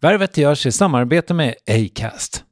[0.00, 2.44] Värvet görs i samarbete med Acast.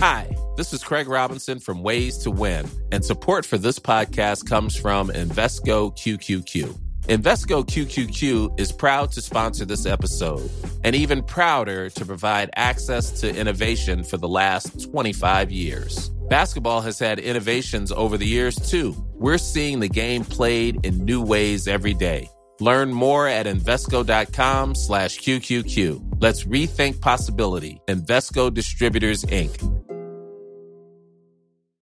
[0.00, 4.80] Hi, this is Craig Robinson from Ways to Win, and support for this podcast comes
[4.80, 6.74] from Invesco QQQ.
[7.08, 10.50] Invesco QQQ is proud to sponsor this episode
[10.82, 16.10] and even prouder to provide access to innovation for the last 25 years.
[16.30, 18.94] Basketball has had innovations over the years too.
[19.20, 22.30] We're seeing the game played in new ways every day.
[22.60, 26.20] Learn more at Invesco.com slash QQQ.
[26.20, 27.80] Let's rethink possibility.
[27.86, 29.80] Invesco Distributors, Inc.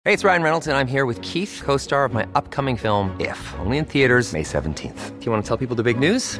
[0.06, 3.16] Hey, it's Ryan Reynolds, and I'm here with Keith, co star of my upcoming film,
[3.20, 5.20] If, only in theaters, May 17th.
[5.20, 6.40] Do you want to tell people the big news?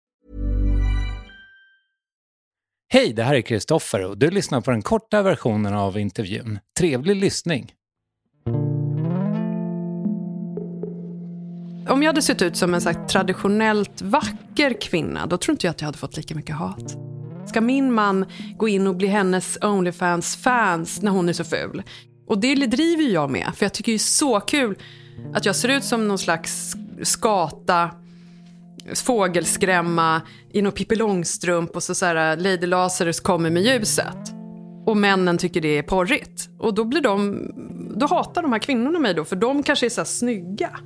[2.93, 6.59] Hej, det här är Kristoffer och du lyssnar på den korta versionen av intervjun.
[6.79, 7.71] Trevlig lyssning!
[11.89, 15.71] Om jag hade sett ut som en så traditionellt vacker kvinna, då tror inte jag
[15.71, 16.97] att jag hade fått lika mycket hat.
[17.47, 18.25] Ska min man
[18.57, 21.83] gå in och bli hennes Onlyfans-fans när hon är så ful?
[22.27, 24.77] Och det driver jag med, för jag tycker det är så kul
[25.33, 27.89] att jag ser ut som någon slags skata,
[28.95, 30.21] fågelskrämma
[30.51, 34.17] i någon Pippi Långstrump och så, så här, Lady Lazarus kommer med ljuset.
[34.85, 36.49] Och männen tycker det är porrigt.
[36.59, 37.47] Och då, blir de,
[37.95, 40.79] då hatar de här kvinnorna mig då, för de kanske är så här snygga.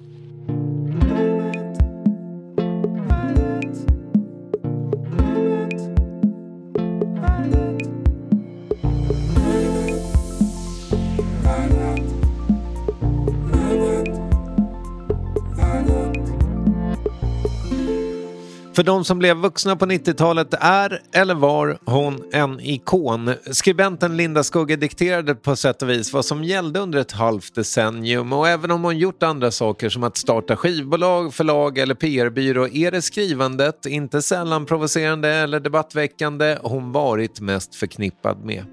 [18.75, 23.34] För de som blev vuxna på 90-talet är, eller var, hon en ikon.
[23.52, 28.34] Skribenten Linda Skugge dikterade på sätt och vis vad som gällde under ett halvt decennium
[28.34, 32.91] och även om hon gjort andra saker som att starta skivbolag, förlag eller PR-byrå är
[32.91, 38.66] det skrivandet, inte sällan provocerande eller debattväckande, hon varit mest förknippad med.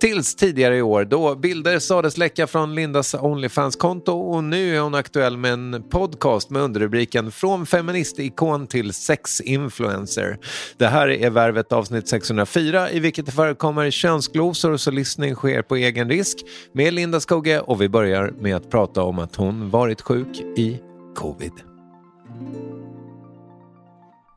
[0.00, 4.94] Tills tidigare i år då bilder sades läcka från Lindas Onlyfans-konto och nu är hon
[4.94, 10.38] aktuell med en podcast med underrubriken Från feministikon till sex influencer.
[10.76, 15.76] Det här är Värvet avsnitt 604 i vilket det förekommer könsglosor så lyssning sker på
[15.76, 16.38] egen risk
[16.72, 20.80] med Linda Skogge och vi börjar med att prata om att hon varit sjuk i
[21.14, 21.52] covid.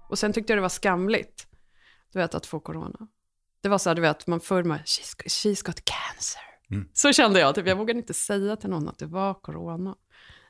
[0.09, 1.48] Och sen tyckte jag det var skamligt,
[2.14, 3.08] du vet, att få corona.
[3.64, 6.42] Det var så här, du vet, man förr med she's, she's got cancer.
[6.72, 6.88] Mm.
[6.94, 9.96] Så kände jag, typ, jag vågade inte säga till någon att det var corona.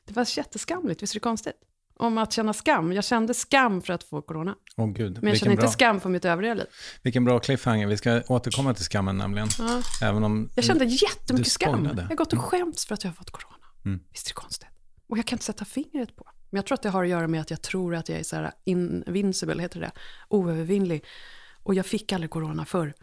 [0.05, 1.68] Det var jätteskamligt, visst är det konstigt?
[1.99, 2.93] Om att känna skam.
[2.93, 4.55] Jag kände skam för att få corona.
[4.77, 5.17] Oh, gud.
[5.21, 5.71] Men jag känner inte bra...
[5.71, 6.65] skam för mitt övriga liv.
[7.01, 7.87] Vilken bra cliffhanger.
[7.87, 9.47] Vi ska återkomma till skammen nämligen.
[9.59, 9.81] Ja.
[10.01, 11.85] Även om jag kände jättemycket skam.
[11.97, 13.65] Jag har gått och skämts för att jag har fått corona.
[13.85, 13.99] Mm.
[14.11, 14.69] Visst är det konstigt?
[15.09, 16.25] Och jag kan inte sätta fingret på.
[16.49, 18.23] Men jag tror att det har att göra med att jag tror att jag är
[18.23, 19.91] så här invincible, heter det,
[20.29, 21.05] oövervinnlig.
[21.63, 22.93] Och jag fick aldrig corona förr.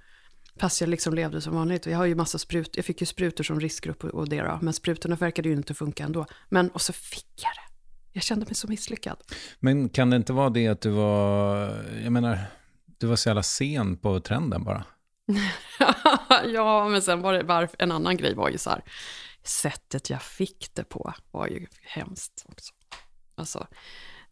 [0.61, 1.87] Fast jag liksom levde som vanligt.
[1.87, 4.59] Jag har ju massa sprut, jag fick ju sprutor som riskgrupp och det då.
[4.63, 6.27] Men sprutorna verkade ju inte funka ändå.
[6.49, 7.76] Men, och så fick jag det.
[8.17, 9.23] Jag kände mig så misslyckad.
[9.61, 11.69] Men kan det inte vara det att du var,
[12.03, 12.39] jag menar,
[12.99, 14.85] du var så jävla sen på trenden bara?
[16.45, 18.85] ja, men sen var det var, en annan grej var ju så här,
[19.43, 22.75] sättet jag fick det på var ju hemskt också.
[23.35, 23.67] Alltså,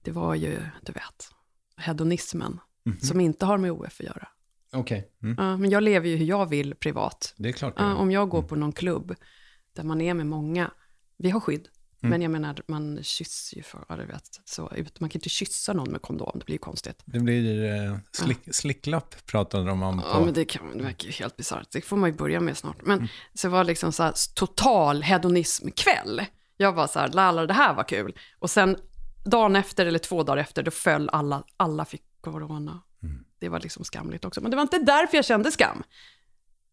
[0.03, 1.31] det var ju, du vet,
[1.77, 3.05] hedonismen, mm -hmm.
[3.05, 4.29] som inte har med OF att göra.
[4.73, 4.99] Okej.
[4.99, 5.31] Okay.
[5.31, 5.45] Mm.
[5.45, 7.35] Uh, men jag lever ju hur jag vill privat.
[7.37, 7.81] Det är klart.
[7.81, 8.49] Uh, om jag går mm.
[8.49, 9.15] på någon klubb
[9.73, 10.71] där man är med många,
[11.17, 11.69] vi har skydd,
[12.05, 12.11] Mm.
[12.11, 14.63] Men jag menar, man kysser ju för, du vet, så,
[14.99, 17.03] man kan inte kyssa någon med kondom, det blir ju konstigt.
[17.05, 18.53] Det blir eh, slick, ja.
[18.53, 20.01] slicklapp pratade de om.
[20.01, 20.07] På...
[20.09, 21.71] Ja, men det, kan, det verkar ju helt bisarrt.
[21.71, 22.77] Det får man ju börja med snart.
[22.83, 23.09] Men mm.
[23.35, 26.23] så var det liksom så här total hedonismkväll.
[26.57, 28.19] Jag var så här, lalla, det här var kul.
[28.39, 28.77] Och sen
[29.25, 32.83] dagen efter, eller två dagar efter, då föll alla, alla fick corona.
[33.03, 33.25] Mm.
[33.39, 34.41] Det var liksom skamligt också.
[34.41, 35.83] Men det var inte därför jag kände skam.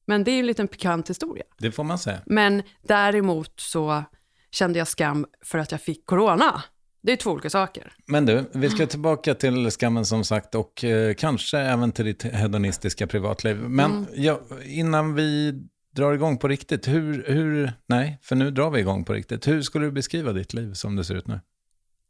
[0.06, 1.44] Men det är ju en liten pikant historia.
[1.57, 2.22] Det får man säga.
[2.25, 4.04] Men däremot så
[4.51, 6.63] kände jag skam för att jag fick corona.
[7.03, 7.94] Det är två olika saker.
[8.07, 12.24] Men du, vi ska tillbaka till skammen som sagt och eh, kanske även till ditt
[12.24, 13.57] hedonistiska privatliv.
[13.57, 14.06] Men Mm.
[14.15, 15.53] ja, innan vi
[15.95, 19.48] drar igång på riktigt, hur, hur, nej, för nu drar vi igång på riktigt.
[19.48, 21.39] Hur skulle du beskriva ditt liv som det ser ut nu?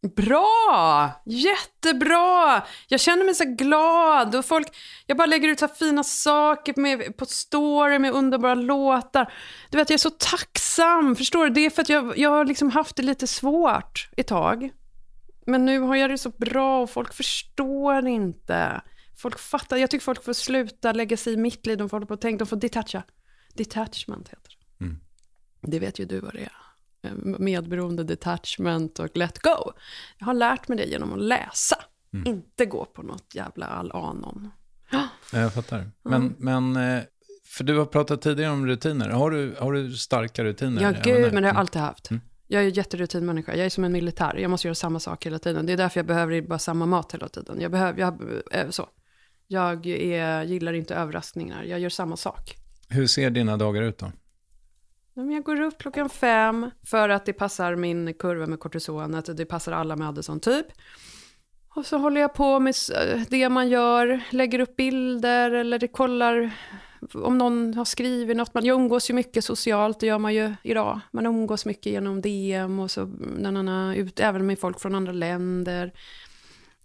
[0.07, 1.12] Bra!
[1.25, 2.63] Jättebra!
[2.88, 4.36] Jag känner mig så glad.
[4.36, 4.68] Och folk,
[5.07, 9.33] jag bara lägger ut så fina saker med, på story med underbara låtar.
[9.69, 11.15] Du vet, jag är så tacksam.
[11.15, 11.50] Förstår du?
[11.50, 14.69] Det är för att jag, jag har liksom haft det lite svårt ett tag.
[15.45, 18.81] Men nu har jag det så bra och folk förstår inte.
[19.18, 19.77] Folk fattar.
[19.77, 21.77] Jag tycker folk får sluta lägga sig i mitt liv.
[21.77, 22.38] De får hålla på och tänka.
[22.38, 23.03] De får detacha.
[23.53, 24.86] Detachment heter det.
[24.86, 25.00] Mm.
[25.62, 26.61] Det vet ju du vad det är.
[27.03, 29.71] Eh, Medberoende, detachment och let go.
[30.18, 31.75] Jag har lärt mig det genom att läsa.
[32.25, 34.50] Inte gå på något jävla all-anon.
[34.92, 35.92] Ja, Jag fattar.
[36.03, 37.01] Men, men, eh,
[37.45, 39.09] för du har pratat tidigare om rutiner.
[39.09, 40.81] Har du, har du starka rutiner?
[40.81, 41.57] Ja, gud, men det har jag Mm.
[41.57, 42.09] alltid haft.
[42.48, 43.56] Jag är en jätterutinmänniska.
[43.56, 44.36] Jag är som en militär.
[44.36, 45.65] Jag måste göra samma sak hela tiden.
[45.65, 47.62] Det är därför jag behöver bara samma mat hela tiden.
[47.62, 48.21] Jag behöver, jag,
[48.51, 48.89] eh, så.
[49.48, 51.63] Jag är, gillar inte överraskningar.
[51.63, 52.56] Jag gör samma sak.
[52.89, 54.12] Hur ser dina dagar ut då?
[55.13, 59.38] Jag går upp klockan fem för att det passar min kurva med kortisonet.
[59.38, 60.66] Det passar alla med Addison typ.
[61.75, 62.75] Och så håller jag på med
[63.30, 66.52] det man gör, lägger upp bilder eller det kollar
[67.13, 68.54] om någon har skrivit något.
[68.54, 71.00] Man, jag umgås ju mycket socialt, det gör man ju idag.
[71.12, 75.94] Man umgås mycket genom DM och så na, ut, även med folk från andra länder.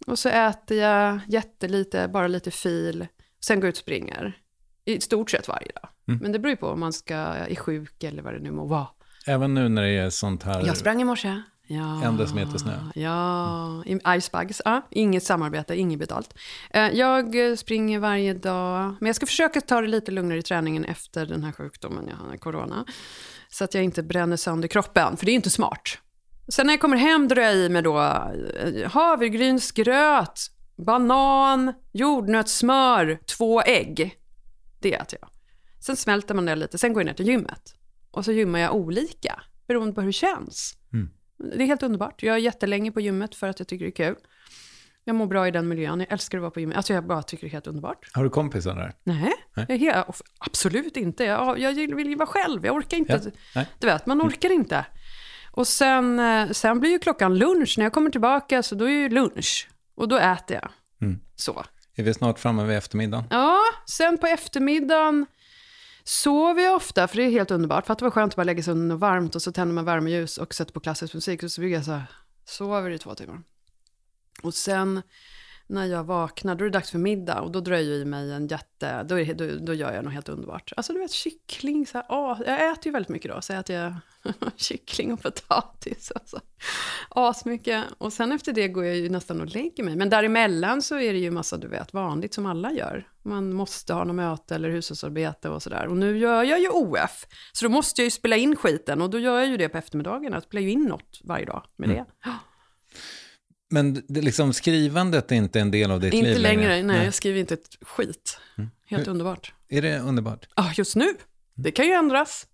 [0.06, 3.06] Och så äter jag jättelite, bara lite fil.
[3.40, 4.40] Sen går jag ut och springer.
[4.84, 5.88] I stort sett varje dag.
[6.06, 8.64] Men det beror ju på om man ska, är sjuk eller vad det nu må
[8.64, 8.86] vara.
[9.26, 10.66] Även nu när det är sånt här...
[10.66, 11.42] Jag sprang i morse.
[11.68, 12.02] Ja.
[12.04, 12.72] En decimeter snö.
[12.94, 14.62] Ja, i Icebugs.
[14.64, 16.34] Ja, inget samarbete, inget betalt.
[16.70, 20.84] Eh, Jag springer varje dag, men jag ska försöka ta det lite lugnare i träningen
[20.84, 22.84] efter den här sjukdomen jag har, corona.
[23.50, 25.98] Så att jag inte bränner sönder kroppen, för det är inte smart.
[26.48, 30.40] Sen när jag kommer hem drar jag i mig då eh, havregrynsgröt,
[30.86, 34.16] banan, jordnötssmör, två ägg.
[34.80, 35.30] Det äter jag.
[35.86, 37.74] Sen smälter man det lite, sen går jag ner till gymmet.
[38.10, 40.74] Och så gymmar jag olika, beroende på hur det känns.
[41.38, 42.22] Det är helt underbart.
[42.22, 44.16] Jag är jättelänge på gymmet för att jag tycker det är kul.
[45.04, 46.00] Jag mår bra i den miljön.
[46.00, 46.76] Jag älskar att vara på gymmet.
[46.76, 48.08] Alltså jag bara tycker det är helt underbart.
[48.12, 48.92] Har du kompisar där?
[49.04, 49.32] Nej,
[49.68, 50.06] Jag helt,
[50.38, 51.24] absolut inte.
[51.24, 52.66] Jag, jag vill ju vara själv.
[52.66, 53.32] Jag orkar inte.
[53.54, 53.64] Ja.
[53.78, 54.86] Du vet, man orkar inte.
[55.52, 57.74] Och sen, eh, sen blir ju klockan lunch.
[57.78, 59.68] När jag kommer tillbaka så då är ju lunch.
[59.94, 60.70] Och då äter jag.
[61.36, 61.64] Så.
[61.94, 63.24] Är vi snart framme vid eftermiddagen?
[63.30, 65.26] Ja, sen på eftermiddagen
[66.08, 67.86] sover jag ofta, för det är helt underbart.
[67.86, 69.74] För att det var skönt att bara lägga sig under något varmt och så tänder
[69.74, 71.42] man värmeljus och sätter på klassisk musik.
[71.42, 72.10] Och så bygger jag så här,
[72.44, 73.42] sover i två timmar.
[74.42, 75.02] Och sen
[75.68, 78.32] när jag vaknar, då är det dags för middag och då drar jag i mig
[78.32, 80.72] en jätte, då, är då, då gör jag något helt underbart.
[80.76, 83.76] Alltså du vet kyckling, så här, åh, jag äter ju väldigt mycket då, så äter
[83.76, 83.94] jag
[84.56, 86.12] kyckling och potatis.
[86.14, 86.40] Alltså.
[87.08, 87.84] Asmycket.
[87.98, 89.96] Och sen efter det går jag ju nästan och lägger mig.
[89.96, 93.08] Men däremellan så är det ju massa, du vet, vanligt som alla gör.
[93.22, 95.86] Man måste ha något möte eller hushållsarbete och sådär.
[95.86, 99.02] Och nu gör jag ju OF, så då måste jag ju spela in skiten.
[99.02, 101.62] Och då gör jag ju det på eftermiddagen, jag spelar ju in något varje dag
[101.76, 102.04] med det.
[103.70, 107.14] Men det, liksom, skrivandet är inte en del av ditt Inte liv längre, nej, jag
[107.14, 108.38] skriver inte ett skit.
[108.86, 109.54] Helt underbart.
[109.68, 110.48] Är det underbart?
[110.56, 111.14] Ja, just nu.
[111.54, 112.46] Det kan ju ändras.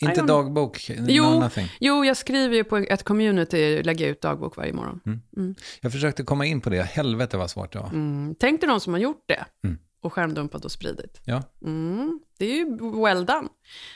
[0.00, 0.90] Inte dagbok?
[1.08, 1.42] Jo,
[1.80, 5.00] jo, jag skriver ju på ett community, lägger ut dagbok varje morgon.
[5.80, 6.82] Jag försökte komma in på det.
[6.82, 7.88] Helvete vad svårt det var.
[7.88, 8.34] Mm.
[8.38, 9.78] Tänk dig någon som har gjort det Mm.
[10.00, 11.20] och skärmdumpat och spridit.
[11.24, 11.42] Ja.
[11.64, 12.20] Mm.
[12.38, 12.64] Det är ju
[13.02, 13.48] well done.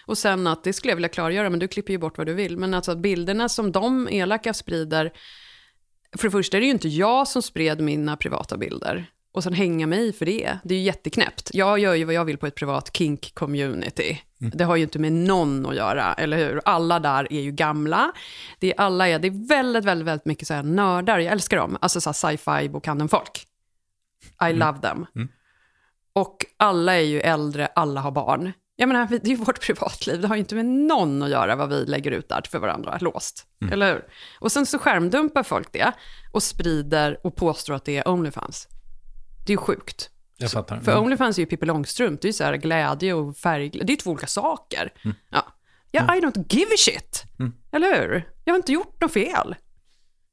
[0.06, 2.34] Och sen att, det skulle jag vilja klargöra, men du klipper ju bort vad du
[2.34, 5.12] vill, men alltså att bilderna som de elaka sprider,
[6.16, 9.07] för det första är det ju inte jag som spred mina privata bilder.
[9.33, 10.59] Och sen hänga mig för det.
[10.64, 11.50] Det är ju jätteknäppt.
[11.52, 14.19] Jag gör ju vad jag vill på ett privat kink-community.
[14.38, 16.61] Det har ju inte med någon att göra, eller hur?
[16.64, 18.12] Alla där är ju gamla.
[18.59, 21.19] Det är alla är, det är väldigt, väldigt, väldigt mycket så här nördar.
[21.19, 21.78] Jag älskar dem.
[21.81, 23.47] Alltså så sci-fi bokhandeln-folk.
[24.50, 25.07] I love them.
[26.12, 28.52] Och alla är ju äldre, alla har barn.
[28.82, 30.20] Jag menar, det är ju vårt privatliv.
[30.20, 32.98] Det har ju inte med någon att göra vad vi lägger ut där för varandra,
[33.00, 33.46] låst.
[33.72, 34.04] Eller hur?
[34.40, 35.92] Och sen så skärmdumpar folk det
[36.32, 38.68] och sprider och påstår att det är Onlyfans.
[39.46, 40.10] Det är ju sjukt.
[40.36, 40.80] Jag fattar.
[40.80, 41.04] För Mm.
[41.04, 43.90] Onlyfans är ju Pippi Långstrump, det är ju så här glädje och färg, det är
[43.90, 44.92] ju två olika saker.
[45.30, 45.46] Ja.
[45.90, 47.24] ja, I don't give a shit.
[47.72, 48.28] Eller hur?
[48.44, 49.54] Jag har inte gjort något fel.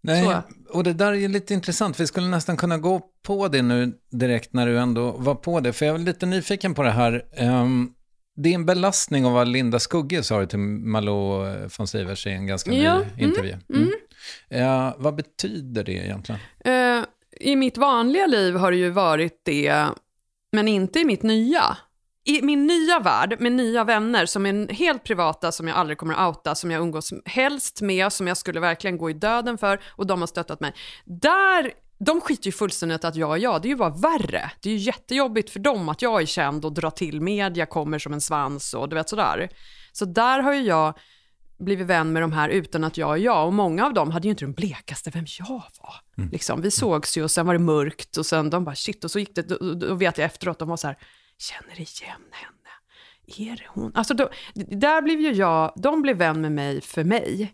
[0.02, 0.42] Nej, Så.
[0.78, 2.00] och det där är ju lite intressant.
[2.00, 5.74] Vi skulle nästan kunna gå på det nu direkt när du ändå var på det.
[5.74, 7.26] För jag är lite nyfiken på det här.
[7.34, 7.94] Ehm,
[8.44, 11.46] det är en belastning av vad Linda Skugge sa till Malou
[11.78, 13.56] von Sivers i en ganska Ja, ny mm, intervju.
[13.74, 13.90] Mm.
[14.50, 16.42] Ja, vad betyder det egentligen?
[16.66, 17.04] Eh,
[17.40, 19.86] I mitt vanliga liv har det ju varit det,
[20.52, 21.78] men inte i mitt nya.
[22.26, 26.14] i min nya värld med nya vänner som är helt privata, som jag aldrig kommer
[26.14, 29.80] att outa, som jag umgås helst med, som jag skulle verkligen gå i döden för
[29.88, 30.74] och de har stöttat mig.
[31.06, 34.52] Där, de skiter ju fullständigt att jag är jag, det är ju bara värre.
[34.62, 38.00] Det är ju jättejobbigt för dem att jag är känd och drar till media, kommer
[38.00, 39.50] som en svans och du vet sådär.
[39.92, 40.98] Så där har ju jag
[41.60, 43.48] blivit vän med de här utan att jag är jag.
[43.48, 45.96] Och många av dem hade ju inte den blekaste vem jag var.
[46.18, 46.30] Mm.
[46.30, 49.12] Liksom, vi sågs ju och sen var det mörkt och sen de bara shit och
[49.12, 50.98] så gick det, då, då vet jag efteråt, de var så här,
[51.38, 52.56] känner igen henne.
[53.52, 53.92] Är det hon?
[53.96, 57.54] Alltså då, där blev ju jag, de blev vän med mig för mig.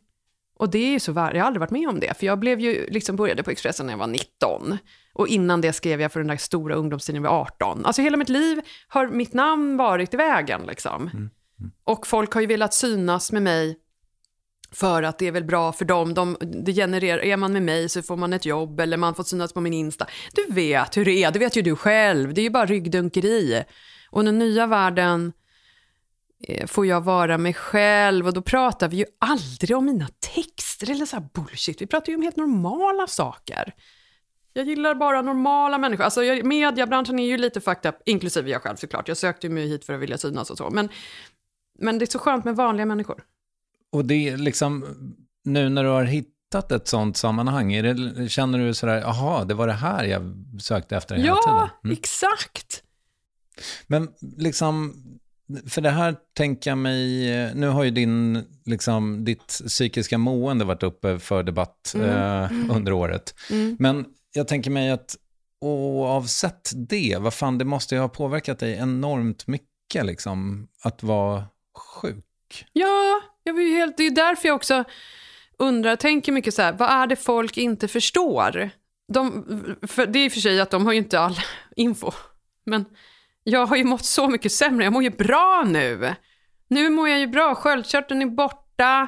[0.58, 2.60] Och det är ju så jag har aldrig varit med om det, för jag blev
[2.60, 4.78] ju, liksom började på Expressen när jag var 19.
[5.14, 7.86] Och innan det skrev jag för den där stora ungdomstidningen vid 18.
[7.86, 11.02] Alltså hela mitt liv har mitt namn varit i vägen liksom.
[11.02, 11.30] Mm.
[11.60, 11.72] Mm.
[11.84, 13.78] Och folk har ju velat synas med mig
[14.72, 16.14] för att det är väl bra för dem.
[16.14, 19.24] De, det genererar, är man med mig så får man ett jobb eller man får
[19.24, 20.08] synas på min Insta.
[20.34, 22.34] Du vet hur det är, det vet ju du själv.
[22.34, 23.64] Det är ju bara ryggdunkeri.
[24.10, 25.34] Och den nya världen
[26.48, 30.92] eh, får jag vara mig själv och då pratar vi ju aldrig om mina texter
[30.92, 31.82] eller så här bullshit.
[31.82, 33.74] Vi pratar ju om helt normala saker.
[34.54, 36.04] Jag gillar bara normala människor.
[36.04, 39.08] Alltså, mediebranschen är ju lite fucked up, inklusive jag själv såklart.
[39.08, 40.70] Jag sökte mig hit för att vilja synas och så.
[40.70, 40.90] Men,
[41.80, 43.24] men det är så skönt med vanliga människor.
[43.92, 44.86] Och det är liksom,
[45.44, 49.68] nu när du har hittat ett sånt sammanhang, det, känner du sådär, jaha, det var
[49.68, 51.58] det här jag sökte efter hela ja, tiden?
[51.58, 51.98] Ja, mm.
[51.98, 52.84] exakt.
[53.88, 54.94] Men liksom,
[55.70, 57.26] för det här tänker jag mig,
[57.56, 62.10] nu har ju din, liksom, ditt psykiska mående varit uppe för debatt mm.
[62.10, 63.36] eh, under året.
[63.52, 63.76] Mm.
[63.80, 65.16] Men jag tänker mig att
[65.62, 71.44] oavsett det, vad fan, det måste ju ha påverkat dig enormt mycket, liksom, att vara
[71.78, 72.66] sjuk.
[72.74, 74.84] Ja, jag var helt, det är därför jag också
[75.58, 78.70] undrar, tänker mycket så här, vad är det folk inte förstår?
[79.14, 79.46] De,
[79.82, 81.40] för det är i och för sig att de har ju inte all
[81.76, 82.12] info,
[82.66, 82.86] men
[83.48, 86.16] jag har ju mått så mycket sämre, jag mår ju bra nu.
[86.68, 89.08] Nu mår jag ju bra, sköldkörteln är borta,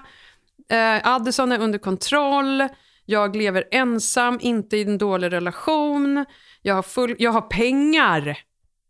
[0.70, 2.68] eh, Addison är under kontroll,
[3.06, 6.26] jag lever ensam, inte i en dålig relation,
[6.62, 8.38] jag har, full, jag har pengar.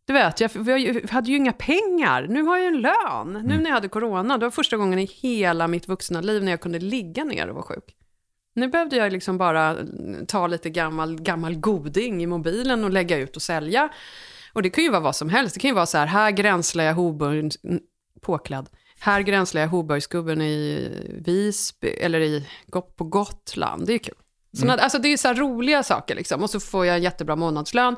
[0.05, 2.27] Du vet, jag, jag, hade ju inga pengar.
[2.29, 3.33] Nu har jag en lön.
[3.33, 3.57] Nu mm.
[3.57, 6.61] när jag hade corona, det var första gången i hela mitt vuxna liv när jag
[6.61, 7.95] kunde ligga ner och vara sjuk.
[8.53, 9.77] Nu behövde jag liksom bara
[10.27, 13.89] ta lite gammal, gammal goding i mobilen och lägga ut och sälja.
[14.57, 15.53] Och det kan ju vara vad som helst.
[15.53, 17.51] Det kan ju vara så här, här gränslar jag Hoburg,
[18.21, 18.69] påklädd.
[18.99, 20.89] Här gränslar jag Hoburgsgubben i
[21.25, 22.47] Visby, eller i,
[22.95, 23.87] på Gotland.
[23.87, 24.15] Det är kul.
[24.53, 24.83] Såna, mm.
[24.83, 26.43] Alltså det är så här roliga saker liksom.
[26.43, 27.95] Och så får jag en jättebra månadslön.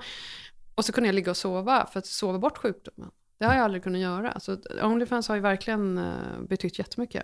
[0.76, 3.12] Och så kunde jag ligga och sova för att sova bort sjukdomen.
[3.40, 4.40] Det har jag aldrig kunnat göra.
[4.40, 7.24] Så Onlyfans har ju verkligen eh, betytt jättemycket.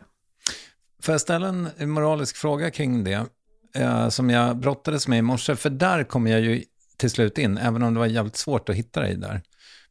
[1.01, 3.25] Får jag ställa en moralisk fråga kring det?
[3.75, 6.63] Eh, som jag brottades med i morse, för där kom jag ju
[6.97, 9.41] till slut in, även om det var jävligt svårt att hitta dig där.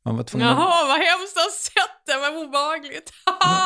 [0.06, 3.12] Man var tvungen Jaha, vad hemskt att sett det, vad obehagligt.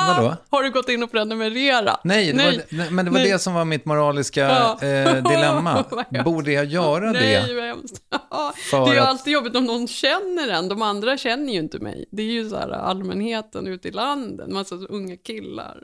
[0.09, 0.37] vadå?
[0.51, 2.01] Har du gått in och prenumererat?
[2.05, 2.67] Nej, Nej.
[2.71, 3.31] Var, men det var Nej.
[3.31, 4.83] det som var mitt moraliska ja.
[4.83, 5.85] eh, dilemma.
[6.25, 7.43] Borde jag göra Nej, det?
[7.43, 8.01] Nej, vad hemskt.
[8.71, 9.09] det är ju att...
[9.09, 10.69] alltid jobbigt om någon känner en.
[10.69, 12.09] De andra känner ju inte mig.
[12.13, 15.83] Det är ju så här allmänheten ute i landet, massa unga killar.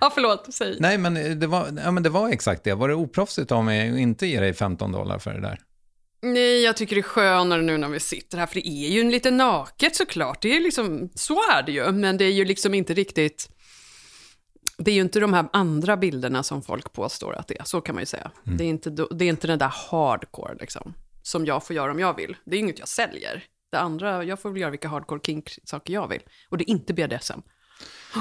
[0.00, 0.76] ja, förlåt, säg.
[0.80, 2.74] Nej, men det var, ja, men det var exakt det.
[2.74, 5.58] Var det oproffsigt av mig att inte ge dig 15 dollar för det där?
[6.20, 9.00] Nej, jag tycker det är skönare nu när vi sitter här, för det är ju
[9.00, 10.42] en lite naket såklart.
[10.42, 13.50] Det är liksom, så är det ju, men det är ju liksom inte riktigt...
[14.78, 17.80] Det är ju inte de här andra bilderna som folk påstår att det är, så
[17.80, 18.30] kan man ju säga.
[18.46, 18.58] Mm.
[18.58, 21.98] Det, är inte, det är inte den där hardcore liksom, som jag får göra om
[21.98, 22.36] jag vill.
[22.44, 23.44] Det är inget jag säljer.
[23.70, 26.22] Det andra, jag får väl göra vilka hardcore kink-saker jag vill.
[26.48, 27.40] Och det är inte BDSM.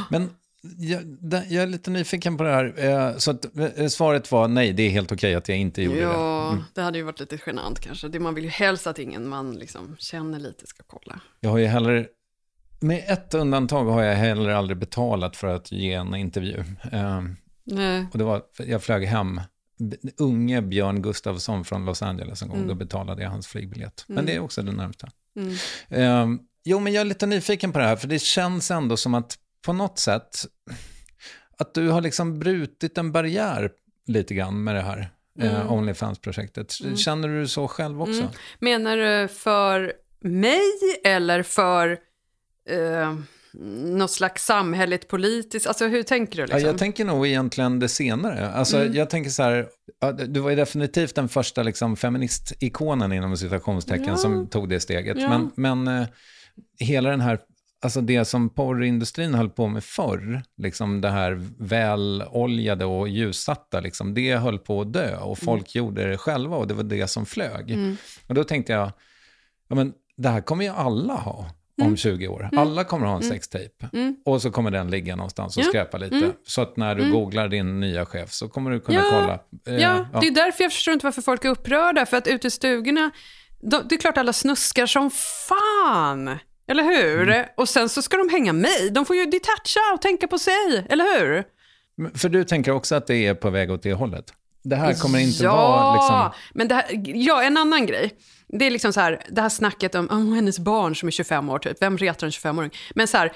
[0.10, 0.30] Men
[0.62, 1.18] jag,
[1.50, 2.74] jag, är lite nyfiken på det här.
[2.78, 6.00] Eh, så att, eh, svaret var nej, det är helt okej att jag inte gjorde
[6.00, 6.14] ja, det.
[6.14, 6.64] Ja, mm.
[6.74, 8.08] det hade ju varit lite genant kanske.
[8.08, 11.20] Det man vill ju helst att ingen man liksom känner lite ska kolla.
[11.40, 12.08] Jag har ju heller,
[12.80, 16.64] med ett undantag har jag heller aldrig betalat för att ge en intervju.
[16.92, 17.22] Eh,
[17.64, 18.06] nej.
[18.12, 19.42] Och det var, jag flög hem,
[20.18, 22.68] unge Björn Gustafsson från Los Angeles en gång, mm.
[22.68, 24.04] då betalade jag hans flygbiljett.
[24.08, 24.26] Men mm.
[24.26, 25.10] det är också det närmsta.
[25.90, 26.40] Mm.
[26.64, 29.38] jo, men jag är lite nyfiken på det här, för det känns ändå som att
[29.62, 30.46] på något sätt,
[31.58, 33.72] att du har liksom brutit en barriär
[34.06, 35.10] lite grann med det här
[35.40, 35.62] eh, mm.
[35.62, 36.74] eh, Onlyfans-projektet.
[36.84, 36.98] Mm.
[36.98, 38.22] Känner du så själv också?
[38.22, 38.32] Mm.
[38.60, 40.72] Menar du för mig
[41.04, 41.98] eller för
[42.70, 43.16] eh,
[43.84, 45.68] något slags samhälleligt politiskt?
[45.68, 46.42] Alltså hur tänker du?
[46.42, 46.60] Liksom?
[46.60, 48.50] Ja, jag tänker nog egentligen det senare.
[48.50, 48.94] Alltså, mm.
[48.94, 49.68] Jag tänker så här,
[50.28, 54.18] du var ju definitivt den första liksom, feministikonen inom citationstecken ja.
[54.18, 55.18] som tog det steget.
[55.20, 55.30] Ja.
[55.30, 56.08] Men, men eh,
[56.80, 57.40] hela den här
[57.82, 64.14] alltså det som porrindustrin höll på med förr, liksom det här väloljade och ljussatta, liksom,
[64.14, 65.86] det höll på att dö och folk mm.
[65.86, 67.72] gjorde det själva och det var det som flög.
[67.72, 67.98] Mm.
[68.28, 68.92] Och då tänkte jag,
[69.68, 71.50] ja men det här kommer ju alla ha.
[71.82, 72.50] om 20 år.
[72.58, 73.90] Alla kommer ha en sextape.
[74.26, 75.68] Och så kommer den ligga någonstans och Ja.
[75.68, 76.32] skräpa lite.
[76.48, 79.40] Så att när du googlar din nya chef så kommer du kunna kolla.
[79.68, 82.06] Eh, Ja, det är därför jag förstår inte varför folk är upprörda.
[82.06, 83.12] För att ute i stugorna,
[83.60, 85.12] då, det är klart alla snuskar som
[85.48, 86.38] fan.
[86.68, 87.30] Eller hur?
[87.30, 87.46] Mm.
[87.58, 88.94] Och sen så ska de hänga med.
[88.94, 91.44] De får ju detacha och tänka på sig, eller hur?
[92.18, 94.34] För du tänker också att det är på väg åt det hållet?
[94.64, 96.42] Det här kommer inte ja, vara liksom...
[96.54, 98.14] men det här, ja, en annan grej.
[98.48, 101.50] Det är liksom så här, det här snacket om, om hennes barn som är 25
[101.50, 101.82] år, typ.
[101.82, 102.72] Vem retar en 25-åring?
[102.96, 103.34] Men så här,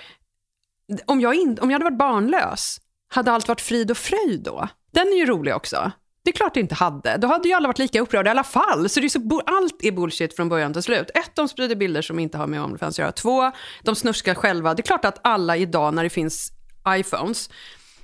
[1.06, 4.68] om jag, in, om jag hade varit barnlös, hade allt varit frid och fröjd då?
[4.92, 5.92] Den är ju rolig också.
[6.24, 7.18] Det är klart det inte hade.
[7.18, 8.90] Då hade ju alla varit lika upprörda i alla fall.
[8.90, 11.10] Så, det är så allt är bullshit från början till slut.
[11.14, 13.12] Ett, de sprider bilder som inte har med OnlyFans att göra.
[13.12, 13.52] Två,
[13.84, 14.74] de snuskar själva.
[14.74, 16.52] Det är klart att alla idag när det finns
[16.88, 17.50] iPhones,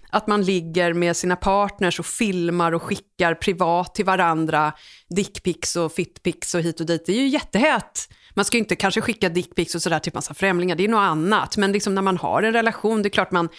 [0.09, 4.73] att man ligger med sina partners och filmar och skickar privat till varandra
[5.09, 7.03] dickpics och fitpics och hit och dit.
[7.05, 8.09] Det är ju jättehett.
[8.33, 10.99] Man ska ju inte kanske skicka dickpics och sådär till massa främlingar, det är något
[10.99, 11.57] annat.
[11.57, 13.49] Men liksom när man har en relation, det är klart man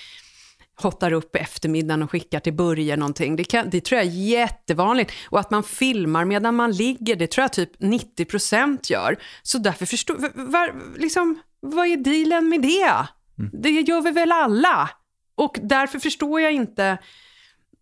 [0.82, 3.36] hottar upp på eftermiddagen och skickar till Börje någonting.
[3.36, 5.12] Det, kan, det tror jag är jättevanligt.
[5.30, 9.16] Och att man filmar medan man ligger, det tror jag typ 90% gör.
[9.42, 13.06] Så därför förstår var, var, liksom, vad är dealen med det?
[13.52, 14.90] Det gör vi väl alla?
[15.34, 16.98] Och därför förstår jag inte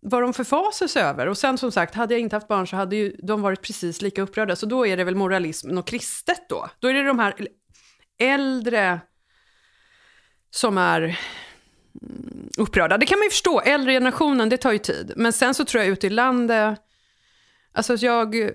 [0.01, 1.27] vad de förfasas över.
[1.27, 4.01] Och sen som sagt, hade jag inte haft barn så hade ju de varit precis
[4.01, 4.55] lika upprörda.
[4.55, 6.69] Så då är det väl moralism och kristet då.
[6.79, 7.35] Då är det de här
[8.19, 8.99] äldre
[10.49, 11.15] som är mm,
[12.17, 12.97] Eh, upprörda.
[12.97, 15.13] Det kan man ju förstå, äldre generationen, det tar ju tid.
[15.15, 16.79] Men sen så tror jag ute i landet,
[17.73, 18.51] alltså jag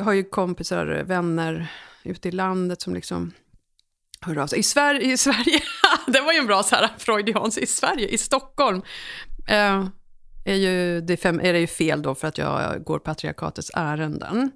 [0.00, 1.66] har ju kompisar, vänner
[2.02, 3.32] ute i landet som liksom
[4.20, 4.58] hör av sig.
[4.58, 5.60] I Sverige, i Sverige
[6.06, 8.82] det var ju en bra så här freudians, i Sverige, i Stockholm,
[9.48, 9.86] eh,
[10.44, 14.50] är, ju, det fem, är det ju fel då för att jag går patriarkatets ärenden.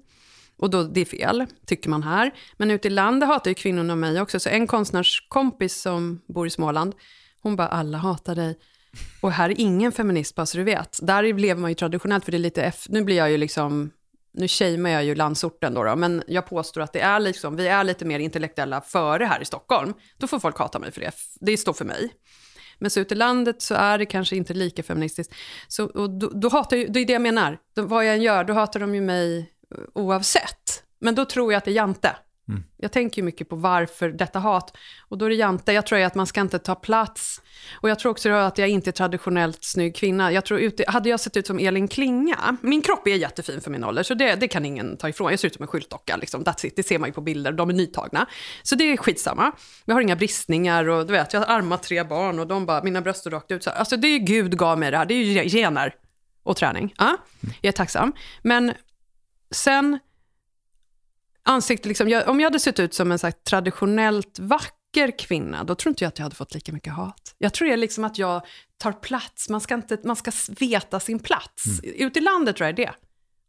[0.57, 2.31] Och då, det är fel, tycker man här.
[2.57, 4.39] Men ute i landet hatar ju kvinnorna mig också.
[4.39, 6.95] Så en konstnärskompis som bor i Småland,
[7.41, 8.59] hon bara, alla hatar dig.
[9.21, 10.99] Och här är ingen feminist, bara så du vet.
[11.01, 13.91] Där lever man ju traditionellt, för det är lite, F- nu blir jag ju liksom,
[14.33, 17.67] nu shamear jag ju landsorten då, då, men jag påstår att det är liksom, vi
[17.67, 19.93] är lite mer intellektuella före här i Stockholm.
[20.17, 22.09] Då får folk hata mig för det, det står för mig.
[22.79, 25.33] Men så ute i landet så är det kanske inte lika feministiskt.
[25.67, 27.57] Så, och då, då hatar ju, det är det jag menar.
[27.75, 29.53] Då, vad jag än gör, då hatar de ju mig
[29.93, 30.83] oavsett.
[30.99, 32.15] Men då tror jag att det är Jante.
[32.77, 34.77] Jag tänker ju mycket på varför detta hat.
[35.07, 37.41] Och då är det Jante, jag tror att man ska inte ta plats.
[37.81, 40.31] Och jag tror också att jag inte är traditionellt snygg kvinna.
[40.31, 43.71] Jag tror ute, hade jag sett ut som Elin Klinga, min kropp är jättefin för
[43.71, 45.29] min ålder, så det, det kan ingen ta ifrån.
[45.29, 46.43] Jag ser ut som en skyltdocka, liksom.
[46.43, 46.75] That's it.
[46.75, 48.25] det ser man ju på bilder, de är nytagna.
[48.63, 49.51] Så det är skitsamma.
[49.85, 52.83] Jag har inga bristningar och du vet, jag har armat tre barn och de bara,
[52.83, 53.63] mina bröst är rakt ut.
[53.63, 53.69] Så.
[53.69, 55.95] Alltså det är ju Gud gav mig det här, det är ju gener
[56.43, 56.93] och träning.
[56.97, 58.13] Ja, jag är tacksam.
[58.41, 58.73] Men
[59.51, 59.99] sen
[61.49, 65.63] ansikte, liksom, jag, om jag hade sett ut som en så här, traditionellt vacker kvinna,
[65.63, 67.35] då tror inte jag att jag hade fått lika mycket hat.
[67.37, 68.45] Jag tror det är liksom att jag
[68.77, 71.63] tar plats, man ska, inte, man ska veta sin plats.
[71.83, 72.91] Ute i landet tror jag det.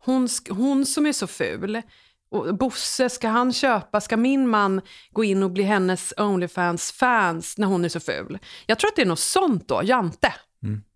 [0.04, 1.82] Hon, hon som är så ful,
[2.30, 7.66] och Bosse, ska han köpa, ska min man gå in och bli hennes Onlyfans-fans när
[7.66, 8.38] hon är så ful?
[8.66, 10.34] Jag tror att det är något sånt då, Jante.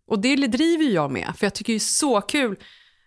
[0.06, 2.56] Och det driver jag med, för jag tycker det är så kul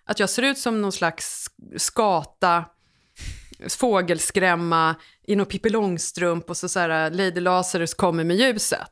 [0.06, 2.66] att jag ser ut som någon slags skata,
[3.70, 8.92] fågelskrämma i någon Pippi Långstrump och så, så här, Lady Lazarus kommer med ljuset.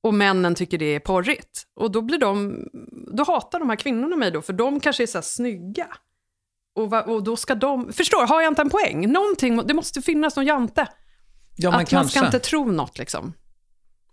[0.00, 1.62] Och männen tycker det är porrigt.
[1.74, 2.64] Och då blir de,
[3.16, 5.86] då hatar de här kvinnorna mig då, för de kanske är så här snygga.
[6.74, 9.12] Och, va, och då ska de, förstår, har jag inte en poäng?
[9.12, 10.88] Någonting, det måste finnas någon jante.
[11.56, 12.18] Ja, att man kanske.
[12.18, 13.32] ska inte tro något liksom.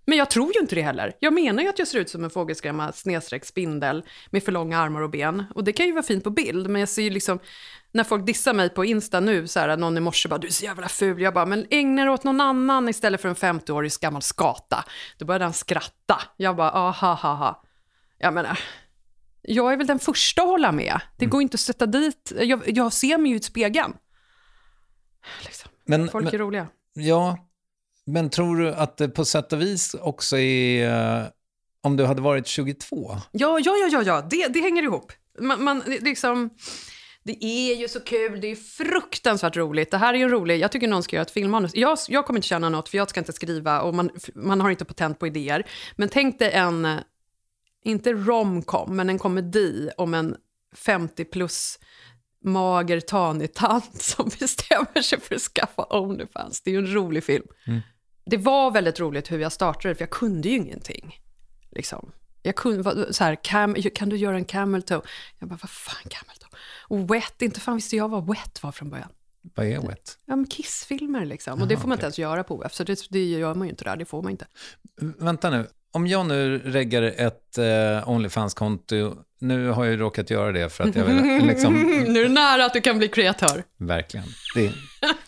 [0.06, 1.14] Men jag tror ju inte det heller.
[1.20, 4.80] Jag menar ju att jag ser ut som en fågelskrämma snedstreck spindel med för långa
[4.80, 5.46] armar och ben.
[5.56, 7.40] Och det kan ju vara fint på bild, men jag ser ju liksom,
[7.92, 10.52] när folk dissar mig på Insta nu, så här, någon i morse bara, du är
[10.52, 11.22] så jävla ful.
[11.22, 14.86] Jag bara, men ägna dig åt någon annan istället för en 50-årig gammal skata.
[15.18, 16.22] Då började han skratta.
[16.38, 17.64] Jag bara, aha, ha, ha.
[18.18, 18.60] Jag menar,
[19.42, 21.00] jag är väl den första att hålla med.
[21.18, 23.94] Det går inte att sätta dit, jag, jag ser mig ju i spegeln.
[25.46, 25.72] Liksom.
[25.86, 26.68] Men, Folk men, är roliga.
[26.94, 27.38] ja,
[28.06, 31.20] men tror du att det på sätt och vis också är...
[31.22, 31.26] eh,
[31.84, 33.12] Om du hade varit 22?
[33.32, 34.22] Ja, ja, ja, ja, ja.
[34.30, 35.12] Det, det hänger ihop.
[35.40, 36.50] Man, man, liksom,
[37.24, 39.92] det är ju så kul, det är fruktansvärt roligt.
[39.92, 41.76] Det här är ju en rolig, jag tycker någon ska göra ett filmmanus.
[41.76, 44.70] Jag, jag kommer inte känna något, för jag ska inte skriva och man, man har
[44.70, 45.68] inte patent på idéer.
[45.96, 47.00] Men tänk dig en,
[47.84, 50.36] inte romcom, men en komedi om en
[50.76, 51.80] 50 plus
[52.44, 56.62] mager tanig tant som bestämmer sig för att skaffa Onlyfans.
[56.62, 57.48] Det är ju en rolig film.
[58.26, 61.20] Det var väldigt roligt hur jag startade, för jag kunde ju ingenting.
[61.72, 62.12] Liksom.
[62.42, 65.02] Jag kunde, så här, cam, kan du göra en camel toe?
[65.40, 66.50] Jag bara, vad fan camel toe?
[66.88, 69.10] Och wet, inte fan visste jag vad wet var från början.
[69.56, 70.18] Vad är wet?
[70.26, 71.62] Ja, men kissfilmer liksom.
[71.62, 73.72] Och det får man inte ens göra på OF, så det, det gör man ju
[73.72, 74.48] inte där, det får man inte.
[75.18, 80.52] Vänta nu, om jag nu reggar ett eh, Onlyfans-konto, nu har jag ju råkat göra
[80.52, 81.74] det för att jag vill liksom...
[82.08, 83.64] nu är det nära att du kan bli kreatör.
[83.78, 84.26] Verkligen.
[84.56, 84.74] Det är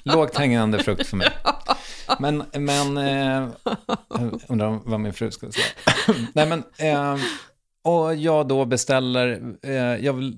[0.03, 1.29] lågt hängande frukt för mig.
[2.19, 3.49] Men, men eh,
[4.47, 5.65] undrar vad min fru skulle säga.
[6.33, 7.17] Nej, men, eh,
[7.83, 10.35] och jag då beställer, eh, jag, vill,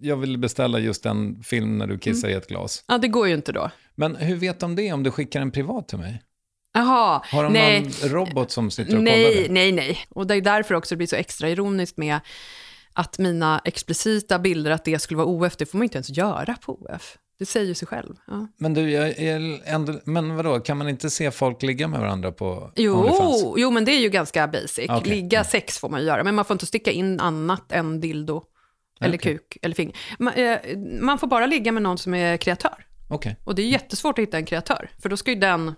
[0.00, 2.34] jag vill beställa just en film när du kissar mm.
[2.34, 2.84] i ett glas.
[2.88, 3.70] Ja, det går ju inte då.
[3.94, 6.22] Men hur vet de det om du skickar en privat till mig?
[6.72, 7.80] Jaha, Har de nej.
[7.80, 9.52] någon robot som sitter och nej, kollar det?
[9.52, 12.20] Nej, nej, Och det är därför också det blir så extra ironiskt med
[12.92, 16.54] att mina explicita bilder, att det skulle vara OF, det får man inte ens göra
[16.54, 17.18] på OF.
[17.40, 18.14] Det säger sig själv.
[18.26, 18.46] Ja.
[18.56, 22.32] Men du, jag är ändå, men vadå, kan man inte se folk ligga med varandra
[22.32, 23.54] på jo, OnlyFans?
[23.56, 24.90] Jo, men det är ju ganska basic.
[24.90, 25.14] Okay.
[25.14, 25.44] Ligga mm.
[25.44, 28.42] sex får man ju göra, men man får inte sticka in annat än dildo,
[29.00, 29.32] eller okay.
[29.32, 29.96] kuk, eller finger.
[30.18, 30.58] Man, eh,
[31.00, 32.86] man, får bara ligga med någon som är kreatör.
[33.08, 33.34] Okay.
[33.44, 35.74] Och det är jättesvårt att hitta en kreatör, för då ska ju den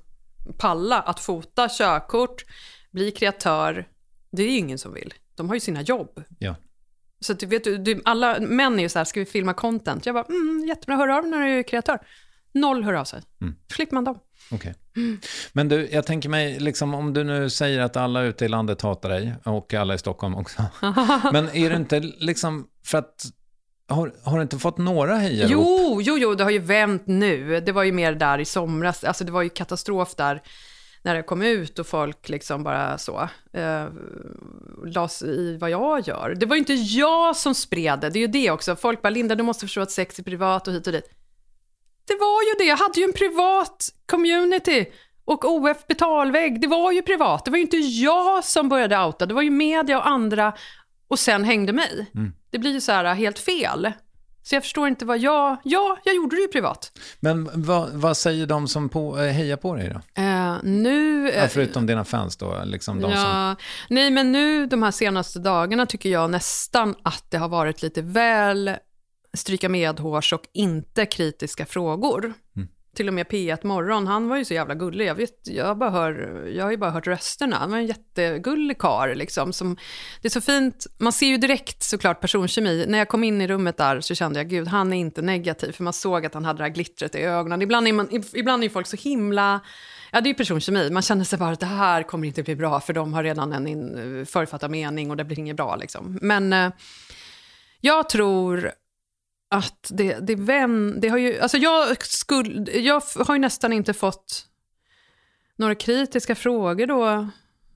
[0.58, 2.44] palla att fota körkort,
[2.90, 3.88] bli kreatör.
[4.32, 5.14] Det är ju ingen som vill.
[5.36, 6.22] De har ju sina jobb.
[6.38, 6.54] Ja.
[7.22, 10.06] Så du vet, du, alla män är ju så här, ska vi filma content?
[10.06, 11.98] Jag bara, mm, jättebra, hör av när du är kreatör.
[12.54, 13.22] Noll hör av sig.
[13.40, 13.54] Mm.
[13.74, 14.18] slipper man dem.
[14.50, 14.74] Okay.
[14.96, 15.20] Mm.
[15.52, 18.82] Men du, jag tänker mig, liksom, om du nu säger att alla ute i landet
[18.82, 20.62] hatar dig, och alla i Stockholm också.
[21.32, 23.24] Men är det inte liksom, för att
[23.88, 25.50] har, har du inte fått några hejarop?
[25.50, 27.60] Jo, jo, jo, det har ju vänt nu.
[27.60, 29.04] Det var ju mer där i somras.
[29.04, 30.42] Alltså det var ju katastrof där
[31.02, 33.86] när det kom ut och folk liksom bara så eh,
[34.86, 36.34] las i vad jag gör.
[36.36, 38.76] Det var ju inte jag som spred det, det är ju det också.
[38.76, 41.10] Folk bara, Linda, du måste förstå att sex är privat och hit och dit.
[42.06, 44.86] Det var ju det, jag hade ju en privat community.
[45.24, 47.44] Och OF betalvägg, det var ju privat.
[47.44, 50.52] Det var ju inte jag som började outa, det var ju media och andra
[51.08, 52.10] och sen hängde mig.
[52.14, 52.32] Mm.
[52.50, 53.92] Det blir ju så här helt fel.
[54.42, 55.56] Så jag förstår inte vad jag...
[55.64, 56.92] Ja, jag gjorde det ju privat.
[57.20, 60.22] Men vad, vad säger de som på, eh, hejar på dig då?
[60.22, 61.30] Uh, nu...
[61.36, 62.62] Ja, förutom dina fans då?
[62.64, 63.56] Liksom de ja, som...
[63.88, 68.02] Nej, men nu de här senaste dagarna tycker jag nästan att det har varit lite
[68.02, 68.76] väl
[69.34, 72.32] stryka medhårs och inte kritiska frågor.
[72.56, 75.06] Mm till och med P1 Morgon, han var ju så jävla gullig.
[75.06, 77.56] Jag, vet, jag, bara hör, jag har ju bara hört rösterna.
[77.56, 79.52] Han var en jättegullig karl liksom.
[79.52, 79.76] Som,
[80.22, 82.84] det är så fint, man ser ju direkt såklart personkemi.
[82.88, 85.72] När jag kom in i rummet där så kände jag, gud, han är inte negativ.
[85.72, 87.62] För man såg att han hade det här glittret i ögonen.
[87.62, 89.60] Ibland är, man, ibland är folk så himla...
[90.12, 90.90] Ja, det är personkemi.
[90.90, 93.52] Man känner sig bara att det här kommer inte bli bra, för de har redan
[93.52, 95.76] en in, författad mening och det blir inget bra.
[95.76, 96.18] Liksom.
[96.22, 96.70] Men eh,
[97.80, 98.72] jag tror
[99.52, 101.40] att det, det, vän, det har ju...
[101.40, 104.46] Alltså jag, skulle, jag har ju nästan inte fått
[105.56, 107.28] några kritiska frågor då.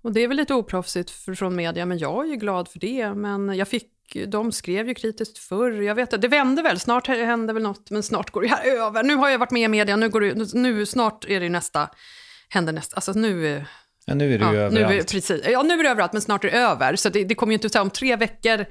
[0.03, 3.15] Och det är väl lite oproffsigt från media, men jag är ju glad för det.
[3.15, 3.93] Men jag fick,
[4.27, 5.71] de skrev ju kritiskt förr.
[5.71, 9.03] Jag vet det vände väl, snart händer väl något, men snart går det här över.
[9.03, 11.89] Nu har jag varit med i media, nu, går det, nu snart är det nästa,
[12.49, 13.65] händer nästa, alltså nu...
[14.07, 14.75] Ja, nu är det ju ja, överallt.
[14.75, 16.97] Nu är, precis, ja, nu är det överallt, men snart är det över.
[16.97, 18.67] Så det, det kommer ju inte att ta om tre veckor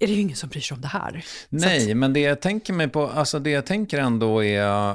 [0.00, 1.24] är det ju ingen som bryr sig om det här.
[1.48, 1.96] Nej, att...
[1.96, 4.94] men det jag tänker mig på, alltså det jag tänker ändå är,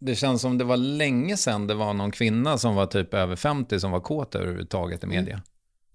[0.00, 3.36] det känns som det var länge sedan det var någon kvinna som var typ över
[3.36, 5.40] 50 som var kåt överhuvudtaget i media.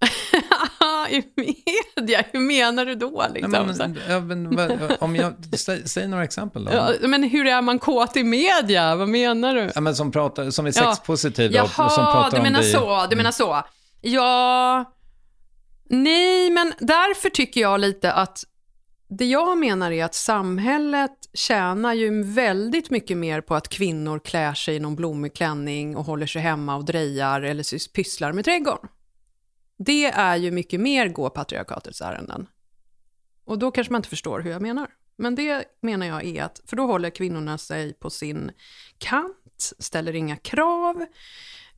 [1.10, 2.24] I media?
[2.32, 3.26] Hur menar du då?
[3.34, 3.50] Liksom?
[3.50, 6.72] Nej, men, men, om jag, säg, säg, några exempel då.
[6.72, 8.96] Ja, men hur är man kåt i media?
[8.96, 9.70] Vad menar du?
[9.74, 11.52] Ja, men som, pratar, som är sexpositiv.
[11.52, 11.68] Ja.
[11.76, 12.66] Jaha, som pratar du menar det.
[12.66, 13.06] så.
[13.10, 13.62] Du menar så.
[14.00, 14.84] Ja...
[15.92, 18.44] Nej, men därför tycker jag lite att
[19.08, 24.54] det jag menar är att samhället tjänar ju väldigt mycket mer på att kvinnor klär
[24.54, 28.88] sig i någon blommig klänning och håller sig hemma och drejar eller pysslar med trädgården.
[29.78, 32.46] Det är ju mycket mer gå patriarkatets ärenden.
[33.44, 34.88] Och då kanske man inte förstår hur jag menar.
[35.16, 38.50] Men det menar jag är att, för då håller kvinnorna sig på sin
[38.98, 41.06] kant, ställer inga krav,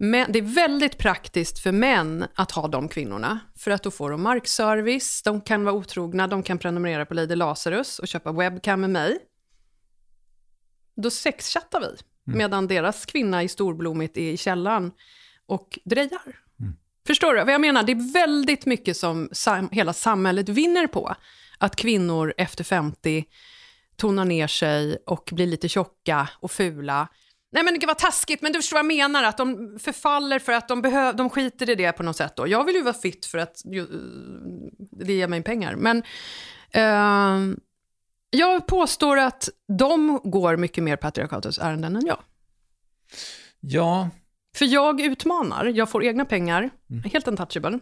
[0.05, 4.11] men det är väldigt praktiskt för män att ha de kvinnorna, för att då får
[4.11, 8.81] de markservice, de kan vara otrogna, de kan prenumerera på Lady Lazarus och köpa webcam
[8.81, 9.19] med mig.
[10.97, 12.39] Då sexchattar vi, mm.
[12.39, 14.93] medan deras kvinna i storblommigt är i källaren
[15.47, 16.39] och drejar.
[16.61, 16.77] Mm.
[17.07, 17.83] Förstår du vad jag menar?
[17.83, 21.15] Det är väldigt mycket som sam hela samhället vinner på.
[21.59, 23.25] Att kvinnor efter 50
[23.97, 27.09] tonar ner sig och blir lite tjocka och fula
[27.55, 30.53] Nej men det var taskigt, men du förstår vad jag menar, att de förfaller för
[30.53, 32.37] att de, behöv, de skiter i det på något sätt.
[32.37, 32.49] Då.
[32.49, 33.87] Jag vill ju vara fit för att ju,
[34.91, 35.77] det ger mig pengar.
[35.77, 36.03] Men
[36.77, 37.57] uh,
[38.31, 42.19] jag påstår att de går mycket mer patriarkatets ärenden än jag.
[43.61, 44.11] Ja.
[44.57, 47.03] För jag utmanar, jag får egna pengar, mm.
[47.13, 47.79] helt untouchable.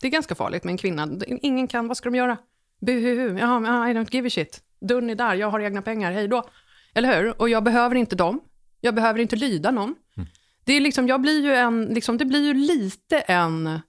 [0.00, 1.08] Det är ganska farligt med en kvinna.
[1.26, 2.36] Ingen kan, vad ska de göra?
[2.80, 4.60] Buhuhu, jaha, I don't give a shit.
[4.80, 6.48] Dörren är där, jag har egna pengar, hej då.
[6.94, 7.40] Eller hur?
[7.40, 8.40] Och jag behöver inte dem.
[8.84, 9.94] Jag behöver inte lyda någon.
[10.16, 10.28] Mm.
[10.64, 13.80] Det, är liksom, jag blir ju en, liksom, det blir ju lite en...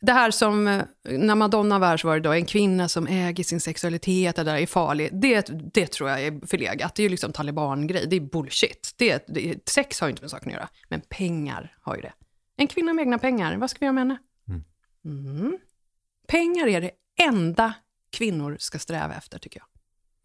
[0.00, 3.44] Det här som, eh, när Madonna var så var det då, en kvinna som äger
[3.44, 5.10] sin sexualitet, det där är farlig.
[5.12, 6.94] Det, det tror jag är förlegat.
[6.94, 8.06] Det är ju liksom taliban-grej.
[8.10, 8.94] Det är bullshit.
[8.96, 12.12] Det, det, sex har ju inte med saken att göra, men pengar har ju det.
[12.56, 14.18] En kvinna med egna pengar, vad ska vi göra med henne?
[14.48, 14.64] Mm.
[15.04, 15.58] Mm.
[16.28, 16.90] Pengar är det
[17.20, 17.74] enda
[18.10, 19.66] kvinnor ska sträva efter, tycker jag.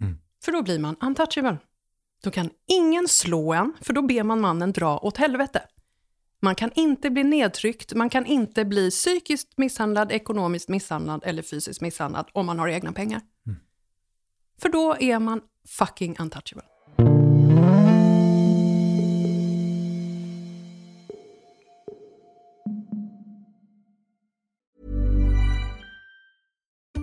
[0.07, 0.19] Mm.
[0.43, 1.57] För då blir man untouchable.
[2.23, 5.61] Då kan ingen slå en, för då ber man mannen dra åt helvete.
[6.41, 11.81] Man kan inte bli nedtryckt, man kan inte bli psykiskt misshandlad, ekonomiskt misshandlad eller fysiskt
[11.81, 13.21] misshandlad om man har egna pengar.
[13.47, 13.59] Mm.
[14.61, 16.65] För då är man fucking untouchable.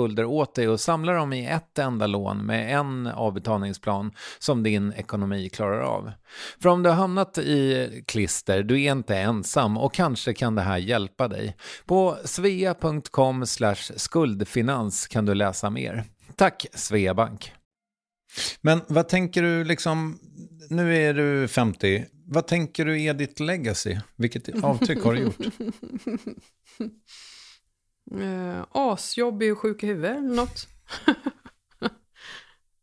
[0.00, 4.92] skulder åt dig och samla dem i ett enda lån med en avbetalningsplan som din
[4.92, 6.12] ekonomi klarar av.
[6.62, 10.62] För om du har hamnat i klister, du är inte ensam och kanske kan det
[10.62, 11.56] här hjälpa dig.
[11.86, 13.46] På svea.com
[13.96, 16.04] skuldfinans kan du läsa mer.
[16.36, 17.52] Tack Sveabank!
[18.60, 20.18] Men vad tänker du liksom,
[20.70, 23.98] nu är du 50, vad tänker du är ditt legacy?
[24.16, 25.38] Vilket avtryck har du gjort?
[28.18, 30.68] Eh, asjobbig och sjuk i huvudet eller något.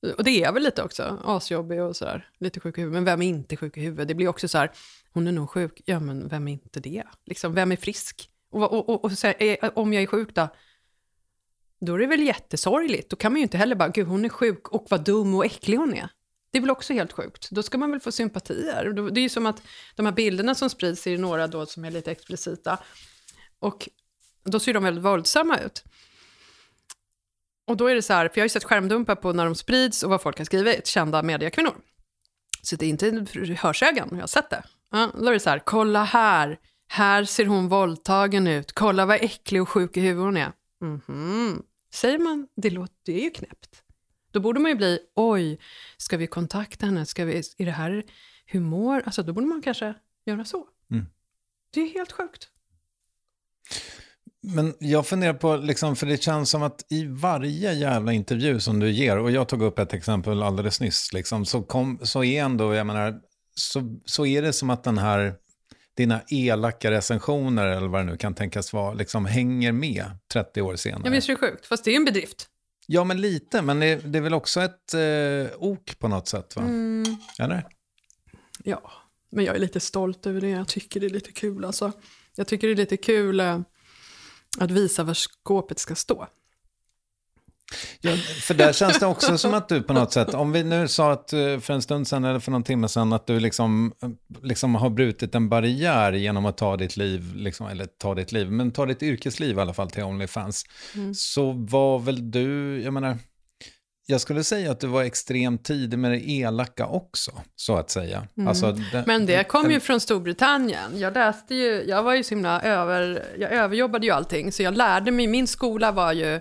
[0.18, 2.94] och det är jag väl lite också, asjobbig och sådär, lite sjuk i huvudet.
[2.94, 4.08] Men vem är inte sjuk i huvudet?
[4.08, 4.72] Det blir också så här,
[5.14, 7.04] hon är nog sjuk, ja men vem är inte det?
[7.26, 8.30] Liksom, vem är frisk?
[8.52, 10.48] Och, och, och, och så här, eh, om jag är sjuk då?
[11.80, 13.10] Då är det väl jättesorgligt.
[13.10, 15.46] Då kan man ju inte heller bara, gud hon är sjuk och vad dum och
[15.46, 16.10] äcklig hon är.
[16.52, 17.50] Det är väl också helt sjukt.
[17.52, 19.12] Då ska man väl få sympatier.
[19.12, 19.62] Det är ju som att
[19.96, 22.80] de här bilderna som sprids är några då som är lite explicita.
[23.60, 23.90] Och
[24.52, 25.84] då ser de väldigt våldsamma ut.
[27.68, 29.56] Och då är det så här, för jag har ju sett skärmdumpar på när de
[29.56, 31.76] sprids och vad folk har skrivit, kända mediekvinnor.
[32.62, 33.26] Så det är inte
[33.60, 34.64] hörsägen, jag har sett det.
[34.92, 39.24] Ja, då är det så här, kolla här, här ser hon våldtagen ut, kolla vad
[39.24, 40.52] äcklig och sjuk i huvudet hon är.
[40.82, 41.62] Mm -hmm.
[41.94, 43.84] Säger man, det, låter, det är ju knäppt.
[44.32, 45.60] Då borde man ju bli, oj,
[45.98, 48.04] ska vi kontakta henne, ska vi, är det här
[48.52, 49.04] humor?
[49.06, 49.94] Alltså då borde man kanske
[50.26, 50.68] göra så.
[50.92, 51.06] Mm.
[51.70, 52.50] Det är helt sjukt.
[54.50, 58.80] Men jag funderar på, liksom, för det känns som att i varje jävla intervju som
[58.80, 62.44] du ger, och jag tog upp ett exempel alldeles nyss, liksom, så, kom, så är
[62.44, 63.20] ändå, jag menar,
[63.56, 65.36] så, så är det som att den här,
[65.98, 70.76] dina elaka recensioner, eller vad det nu kan tänkas vara, liksom hänger med 30 år
[70.76, 71.02] senare.
[71.06, 72.48] Ja, visst är det sjukt, fast det är en bedrift.
[72.86, 76.56] Ja, men lite, men det, det är väl också ett eh, ok på något sätt,
[76.56, 76.62] va?
[76.62, 77.04] Mm.
[77.40, 77.66] Eller?
[78.64, 78.92] Ja,
[79.32, 80.50] men jag är lite stolt över det.
[80.50, 81.66] Jag tycker det är lite kul.
[81.66, 81.92] Alltså.
[82.36, 83.60] Jag tycker det är lite kul eh,
[84.60, 86.28] att visa var skåpet ska stå.
[88.02, 90.88] Ja, för där känns det också som att du på något sätt, om vi nu
[90.88, 93.94] sa att eh, för en stund sedan eller för någon timme sedan att du liksom,
[94.44, 98.52] liksom har brutit en barriär genom att ta ditt liv, liksom, eller ta ditt liv,
[98.52, 100.64] men ta ditt yrkesliv i alla fall till Onlyfans,
[100.96, 101.14] Mm.
[101.16, 103.18] så var väl du, jag menar,
[104.10, 108.28] jag skulle säga att du var extremt tidig med det elaka också, så att säga.
[108.48, 109.04] Alltså, det, Mm.
[109.08, 111.00] Men det kom ju från Storbritannien.
[111.00, 114.78] Jag läste ju, jag var ju så himla över, jag överjobbade ju allting, så jag
[114.78, 116.40] lärde mig, min skola var ju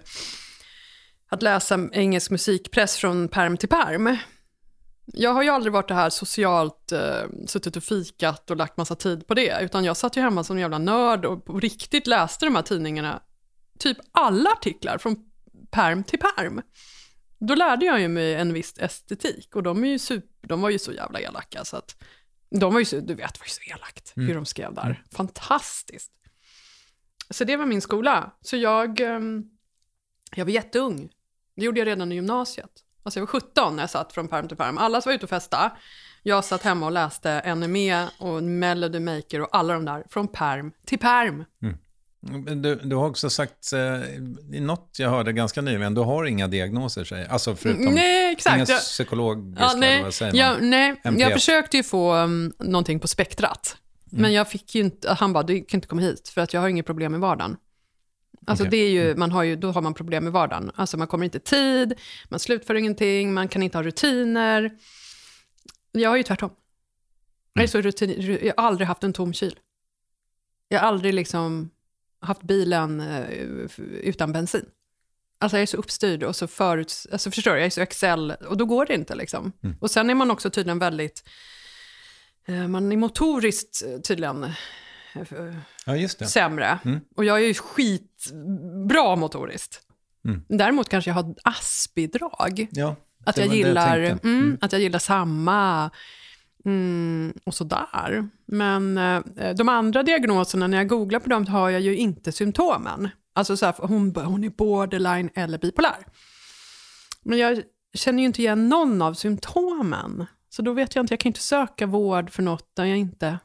[1.28, 4.16] att läsa engelsk musikpress från perm till perm.
[5.06, 8.94] Jag har ju aldrig varit det här socialt, eh, suttit och fikat och lagt massa
[8.94, 12.06] tid på det, utan jag satt ju hemma som en jävla nörd och på riktigt
[12.06, 13.22] läste de här tidningarna,
[13.78, 15.16] typ alla artiklar från
[15.70, 16.62] perm till perm.
[17.46, 20.70] Då lärde jag ju mig en viss estetik och de, är ju super, de var
[20.70, 21.96] ju så jävla elaka så att
[22.50, 25.02] de var ju så, du vet, det var ju så elakt hur de skrev där.
[25.12, 26.12] Fantastiskt.
[27.30, 28.30] Så det var min skola.
[28.40, 29.44] Så jag, ehm,
[30.36, 31.10] jag var jätteung.
[31.56, 32.70] Det gjorde jag redan i gymnasiet.
[33.02, 34.78] Alltså jag var 17 när jag satt från perm till perm.
[34.78, 35.76] Alla var ute och festa.
[36.22, 40.72] Jag satt hemma och läste NME och Melody Maker och alla de där från perm
[40.84, 41.44] till perm.
[42.56, 43.78] Du, du har också sagt, eh,
[44.56, 48.56] i något jag hörde ganska nyligen, du har inga diagnoser, säger Alltså förutom Nej, exakt.
[48.56, 50.38] inga Jag- psykologiska, Ja, eller nej, vad säger man?
[50.38, 51.20] jag, nej, MPF.
[51.20, 53.76] jag försökte ju få um, någonting på spektrat.
[54.12, 54.22] Mm.
[54.22, 56.60] Men jag fick ju inte, han bara, du kan inte komma hit för att jag
[56.60, 57.56] har inget problem i vardagen.
[58.46, 58.70] Alltså Okej.
[58.70, 60.70] det är ju, man har ju, då har man problem i vardagen.
[60.74, 61.94] Alltså man kommer inte i tid,
[62.28, 64.70] man slutför ingenting, man kan inte ha rutiner.
[65.92, 66.50] Jag har ju tvärtom.
[67.52, 69.58] Jag, är så rutin, jag har aldrig haft en tom kyl.
[70.68, 71.70] Jag har aldrig liksom
[72.26, 73.24] haft bilen eh,
[74.02, 74.64] utan bensin.
[75.38, 78.30] Alltså jag är så uppstyrd och så förut, alltså förstår du, jag är så Excel
[78.30, 79.52] och då går det inte liksom.
[79.80, 81.28] Och sen är man också tydligen väldigt,
[82.46, 84.52] eh, man är motoriskt eh, tydligen
[85.86, 86.78] Ja, sämre.
[87.16, 89.80] Och jag är ju skitbra motoriskt.
[90.48, 92.66] Däremot kanske jag har ASP-drag.
[92.70, 94.28] Ja, Att jag, gillar, tänkte.
[94.28, 95.90] mm, att jag gillar samma.
[96.66, 98.28] Mm, och sådär.
[98.46, 103.08] Men eh, de andra diagnoserna, när jag googlar på dem, har jag ju inte symptomen.
[103.34, 106.06] Alltså så här, hon, hon är borderline eller bipolär.
[107.22, 107.62] Men jag
[107.94, 110.26] känner ju inte igen någon av symptomen.
[110.48, 113.38] Så då vet jag inte, jag kan inte söka vård för något där jag inte...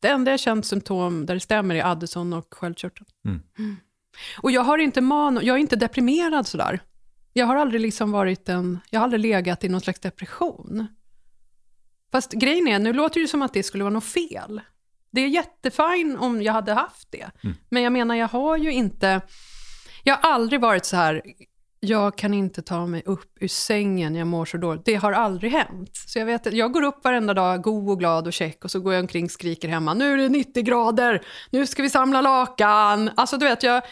[0.00, 3.06] Det enda jag känt symptom där det stämmer är Addison och sköldkörteln.
[3.24, 3.76] Mm.
[4.42, 6.80] Och jag har inte man, jag är inte deprimerad sådär.
[7.32, 10.86] Jag har aldrig liksom varit en, jag har aldrig legat i någon slags depression.
[12.14, 14.60] Fast grejen är, nu låter det ju som att det skulle vara något fel.
[15.10, 17.30] Det är jättefint om jag hade haft det.
[17.68, 19.20] Men jag menar, jag har ju inte,
[20.04, 21.22] jag har aldrig varit så här,
[21.80, 24.84] jag kan inte ta mig upp ur sängen, jag mår så dåligt.
[24.84, 25.90] Det har aldrig hänt.
[26.06, 28.80] Så jag vet jag går upp varenda dag, god och glad och check, och så
[28.80, 32.20] går jag omkring och skriker hemma, nu är det 90 grader, nu ska vi samla
[32.20, 33.10] lakan.
[33.16, 33.82] Alltså du vet, jag,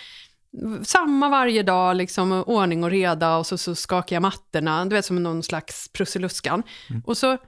[0.82, 5.04] samma varje dag, liksom, ordning och reda, och så, så skakar jag mattorna, du vet
[5.04, 6.62] som någon slags prussiluskan.
[7.06, 7.38] Och så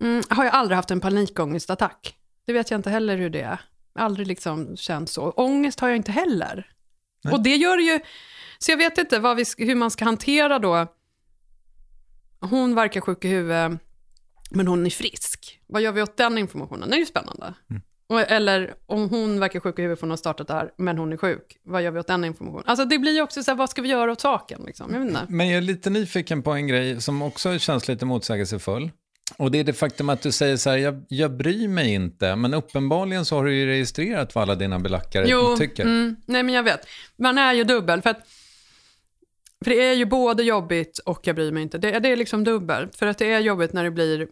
[0.00, 2.16] mm, har jag aldrig haft en panikångestattack.
[2.46, 3.60] Det vet jag inte heller hur det är.
[3.94, 5.30] Aldrig liksom känt så.
[5.30, 6.70] Ångest har jag inte heller.
[7.32, 8.00] Och det gör ju,
[8.58, 10.86] så jag vet inte vi, hur man ska hantera då,
[12.40, 13.80] hon verkar sjuk i huvudet,
[14.50, 15.60] men hon är frisk.
[15.66, 16.90] Vad gör vi åt den informationen?
[16.90, 17.54] Det är ju spännande.
[18.08, 20.98] Och, eller om hon verkar sjuk i huvudet för hon har startat det här, men
[20.98, 21.58] hon är sjuk.
[21.62, 22.64] Vad gör vi åt den informationen?
[22.66, 24.62] Alltså det blir ju också så här, vad ska vi göra åt saken?
[24.66, 24.94] Liksom?
[24.94, 25.30] Jag.
[25.30, 28.90] Men jag är lite nyfiken på en grej som också känns lite motsägelsefull.
[29.36, 32.36] Och det är det faktum att du säger så här, jag, jag bryr mig inte,
[32.36, 35.82] men uppenbarligen så har du ju registrerat vad alla dina belackare Jo, tycker.
[35.82, 36.80] mm, nej men jag vet.
[37.16, 38.28] Man är ju dubbel, för att
[39.64, 41.78] för det är ju både jobbigt och jag bryr mig inte.
[41.78, 44.28] Det, det är liksom dubbelt, för att det är jobbigt när det blir...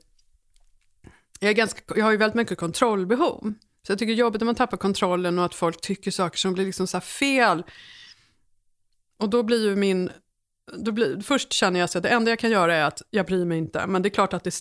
[1.40, 3.54] Jag, är ganska, jag har ju väldigt mycket kontrollbehov.
[3.86, 6.38] Så jag tycker det är jobbigt när man tappar kontrollen och att folk tycker saker
[6.38, 7.62] som blir liksom så fel.
[9.18, 10.10] Och då blir ju min...
[10.72, 13.26] Då blir, först känner jag så att det enda jag kan göra är att jag
[13.26, 13.86] bryr mig inte.
[13.86, 14.52] Men det är klart att det,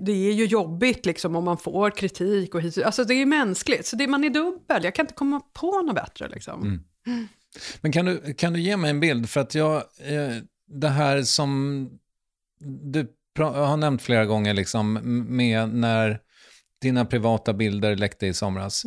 [0.00, 2.54] det är ju jobbigt liksom om man får kritik.
[2.54, 4.84] Och, hit- alltså det är mänskligt, så det, man är dubbel.
[4.84, 6.28] Jag kan inte komma på något bättre.
[6.28, 6.84] Liksom.
[7.80, 9.30] Men kan du, kan du ge mig en bild?
[9.30, 10.36] För att jag, eh,
[10.68, 11.88] det här som
[12.92, 14.92] du har nämnt flera gånger, liksom,
[15.36, 16.18] med när
[16.82, 18.84] dina privata bilder läckte i somras.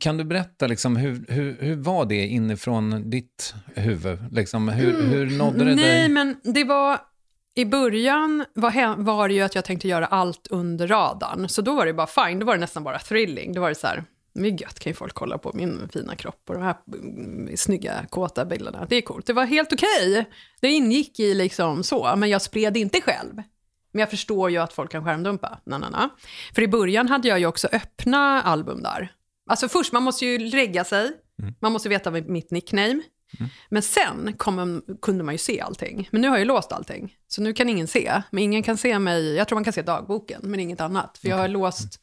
[0.00, 4.18] Kan du berätta, liksom, hur, hur, hur var det inifrån ditt huvud?
[4.32, 5.08] Liksom, hur, Mm.
[5.10, 6.08] hur nådde det Nej, dig?
[6.08, 6.98] men det var...
[7.54, 11.48] I början var, var det ju att jag tänkte göra allt under radarn.
[11.48, 13.52] Så då var det bara fine, då var det nästan bara thrilling.
[13.52, 14.04] Då var det så här,
[14.34, 18.06] är gött, kan ju folk kolla på min fina kropp och de här mm, snygga,
[18.10, 18.86] kåta bilderna.
[18.88, 19.26] Det är coolt.
[19.26, 20.28] Det var helt okej.
[20.60, 23.34] Det ingick i liksom så, men jag spred inte själv.
[23.92, 25.58] Men jag förstår ju att folk kan skärmdumpa.
[25.64, 26.08] Na, na, na.
[26.54, 29.12] För i början hade jag ju också öppna album där.
[29.50, 31.12] Alltså först, man måste ju lägga sig.
[31.60, 33.02] Man måste veta mitt nickname.
[33.68, 36.08] Men sen kom kunde man ju se allting.
[36.12, 37.16] Men nu har jag ju låst allting.
[37.28, 38.22] Så nu kan ingen se.
[38.30, 41.18] Men ingen kan se mig, jag tror man kan se dagboken, men inget annat.
[41.18, 42.00] För jag har låst,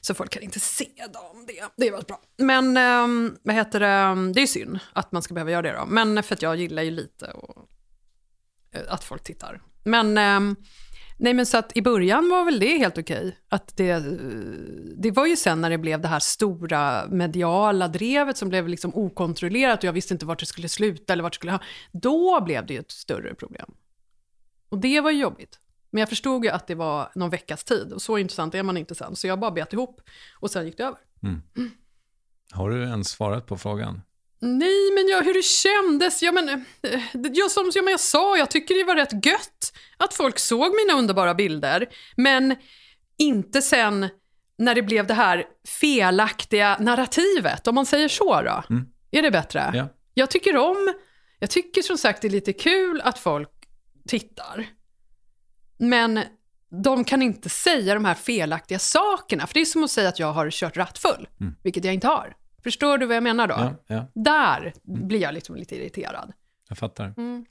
[0.00, 1.46] så folk kan inte se dem.
[1.46, 2.20] Det, det var bra.
[2.36, 5.86] Men um, vad heter det, det är synd att man ska behöva göra det då.
[5.86, 7.68] Men för att jag gillar ju lite och,
[8.74, 9.62] eh, att folk tittar.
[9.84, 10.56] Men, ehm,
[11.16, 13.38] nej men så att i början var väl det helt okej.
[13.48, 14.02] Att det, eh,
[14.96, 18.94] det var ju sen när det blev det här stora mediala drevet som blev liksom
[18.94, 21.60] okontrollerat och jag visste inte vart det skulle sluta eller vart det skulle ha.
[21.92, 23.74] Då blev det ju ett större problem.
[24.68, 25.58] Och det var ju jobbigt.
[25.90, 28.76] Men jag förstod ju att det var någon veckas tid och så intressant är man
[28.76, 29.16] inte sen.
[29.16, 30.00] Så jag bara bet ihop
[30.40, 30.98] och sen gick det över.
[31.22, 31.42] Mm.
[32.52, 34.02] Har du ens svarat på frågan?
[34.44, 36.22] Nej, men jag, hur det kändes?
[36.22, 37.00] Ja, men, eh,
[37.32, 40.74] jag, som ja, men jag sa, jag tycker det var rätt gött att folk såg
[40.74, 41.86] mina underbara bilder.
[42.16, 42.56] Men
[43.18, 44.08] inte sen
[44.58, 45.44] när det blev det här
[45.80, 48.62] felaktiga narrativet, om man säger så då.
[49.10, 49.70] Är det bättre?
[49.74, 49.88] Ja.
[50.14, 50.94] Jag tycker om,
[51.38, 53.50] jag tycker som sagt det är lite kul att folk
[54.08, 54.66] tittar.
[55.78, 56.20] Men
[56.82, 59.46] de kan inte säga de här felaktiga sakerna.
[59.46, 61.28] För det är som att säga att jag har kört rattfull,
[61.62, 62.36] vilket jag inte har.
[62.62, 63.54] Förstår du vad jag menar då?
[63.58, 64.06] Ja, ja.
[64.14, 66.32] Där blir jag liksom lite irriterad.
[66.72, 67.14] Jag fattar.
[67.16, 67.44] Mm.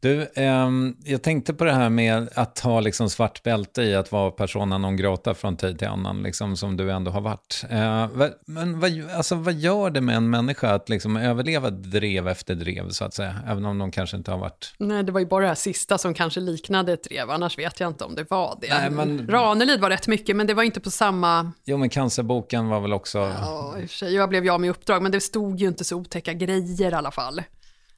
[0.00, 4.12] Du, ehm, jag tänkte på det här med att ha liksom svart bälte i att
[4.12, 7.64] vara persona non grata från tid till annan, liksom, som du ändå har varit.
[7.70, 12.28] Eh, vad- men vad, alltså, vad gör det med en människa att liksom överleva drev
[12.28, 13.34] efter drev, så att säga?
[13.46, 14.74] Även om de kanske inte har varit...
[14.78, 17.80] Nej, det var ju bara det här sista som kanske liknade ett drev, annars vet
[17.80, 18.68] jag inte om det var det.
[18.78, 21.52] Nej, men- Ranelid var rätt mycket, men det var inte på samma...
[21.64, 23.18] Jo, men cancerboken var väl också...
[23.18, 25.84] Ja, i och för sig, jag blev jag med uppdrag, men det stod ju inte
[25.84, 27.42] så otäcka grejer i alla fall.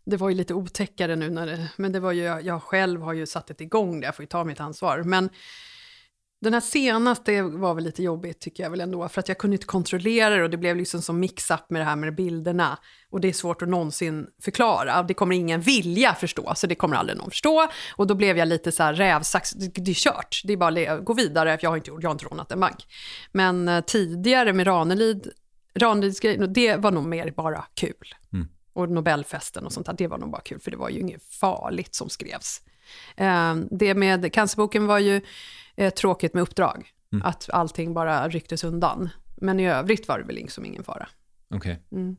[0.04, 3.12] Det var ju lite otäckare nu, när det, men det var ju, jag själv har
[3.12, 5.02] ju satt det igång det, jag får ju ta mitt ansvar.
[5.02, 5.30] Men
[6.40, 9.54] den här senaste var väl lite jobbigt tycker jag väl ändå, för att jag kunde
[9.54, 12.78] inte kontrollera det och det blev liksom som mix-up med det här med bilderna.
[13.10, 16.96] Och det är svårt att någonsin förklara, det kommer ingen vilja förstå, så det kommer
[16.96, 17.68] aldrig någon förstå.
[17.96, 20.92] Och då blev jag lite så här rävsax, det, det är kört, det är bara
[20.92, 22.86] att gå vidare, för jag har inte, gjort- jag har inte rånat en bank.
[23.32, 25.30] Men eh, tidigare med Ranelid,
[25.74, 28.14] Ranelids grej, det var nog mer bara kul.
[28.72, 31.22] Och Nobelfesten och sånt där, det var nog bara kul, för det var ju inget
[31.22, 32.62] farligt som skrevs.
[33.16, 35.20] Eh, det med cancerboken var ju
[35.76, 36.88] eh, tråkigt med uppdrag,
[37.22, 39.08] att allting bara rycktes undan.
[39.36, 41.08] Men i övrigt var det väl liksom ingen fara.
[41.54, 41.82] Okej.
[41.92, 42.16] Mm.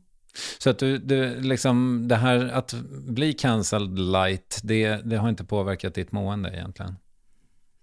[0.58, 2.74] Så att du, du, liksom, det här att
[3.08, 6.96] bli cancelled light, det, det har inte påverkat ditt mående egentligen?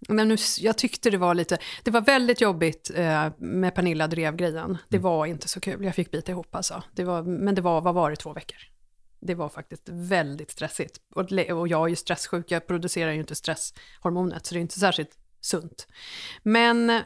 [0.07, 4.77] Men nu, jag tyckte det var lite, det var väldigt jobbigt eh, med Pernilla Drev-grejen.
[4.89, 6.83] Det var inte så kul, jag fick bita ihop alltså.
[6.95, 8.57] Det var, men det var, vad var det, två veckor?
[9.19, 10.97] Det var faktiskt väldigt stressigt.
[11.15, 14.79] Och, och jag är ju stresssjuk, jag producerar ju inte stresshormonet, så det är inte
[14.79, 15.87] särskilt sunt.
[16.43, 17.01] Men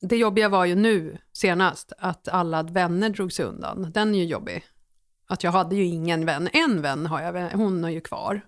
[0.00, 3.90] det jobbiga var ju nu senast, att alla vänner drog sig undan.
[3.94, 4.64] Den är ju jobbig.
[5.26, 6.48] Att jag hade ju ingen vän.
[6.52, 8.40] En vän har jag, hon är ju kvar.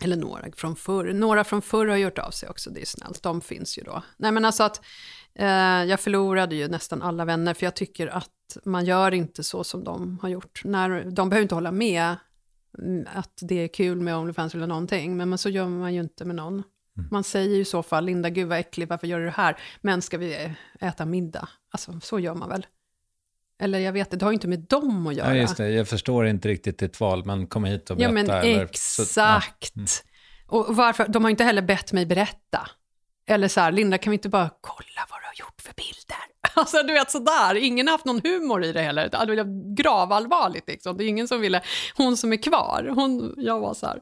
[0.00, 1.12] Eller några från förr.
[1.12, 3.22] Några från förr har gjort av sig också, det är snällt.
[3.22, 4.02] De finns ju då.
[4.16, 4.84] Nej men alltså att
[5.34, 5.46] eh,
[5.84, 9.84] jag förlorade ju nästan alla vänner, för jag tycker att man gör inte så som
[9.84, 10.62] de har gjort.
[10.64, 12.16] När, de behöver inte hålla med
[12.78, 16.00] mm, att det är kul med Onlyfans eller någonting, men, men så gör man ju
[16.00, 16.62] inte med någon.
[17.10, 19.58] Man säger ju i så fall, Linda, gud vad äcklig, varför gör du det här?
[19.80, 21.48] Men ska vi äta middag?
[21.70, 22.66] Alltså, så gör man väl?
[23.64, 25.28] Eller jag vet, det har ju inte med dem att göra.
[25.36, 25.70] Ja, just det.
[25.70, 28.32] Jag förstår inte riktigt ditt val, men kom hit och Ja, berätta.
[28.32, 29.08] men eller- exakt.
[29.10, 29.42] Så, ja.
[29.76, 29.86] Mm.
[30.46, 32.68] Och varför, de har ju inte heller bett mig berätta.
[33.26, 36.24] Eller så här, Linda, kan vi inte bara kolla vad du har gjort för bilder?
[36.56, 39.08] Alltså du vet sådär, ingen har haft någon humor i det heller.
[39.10, 40.96] Det var gravallvarligt liksom.
[40.96, 41.60] Det är ingen som ville,
[41.96, 44.00] hon som är kvar, hon, jag var så här,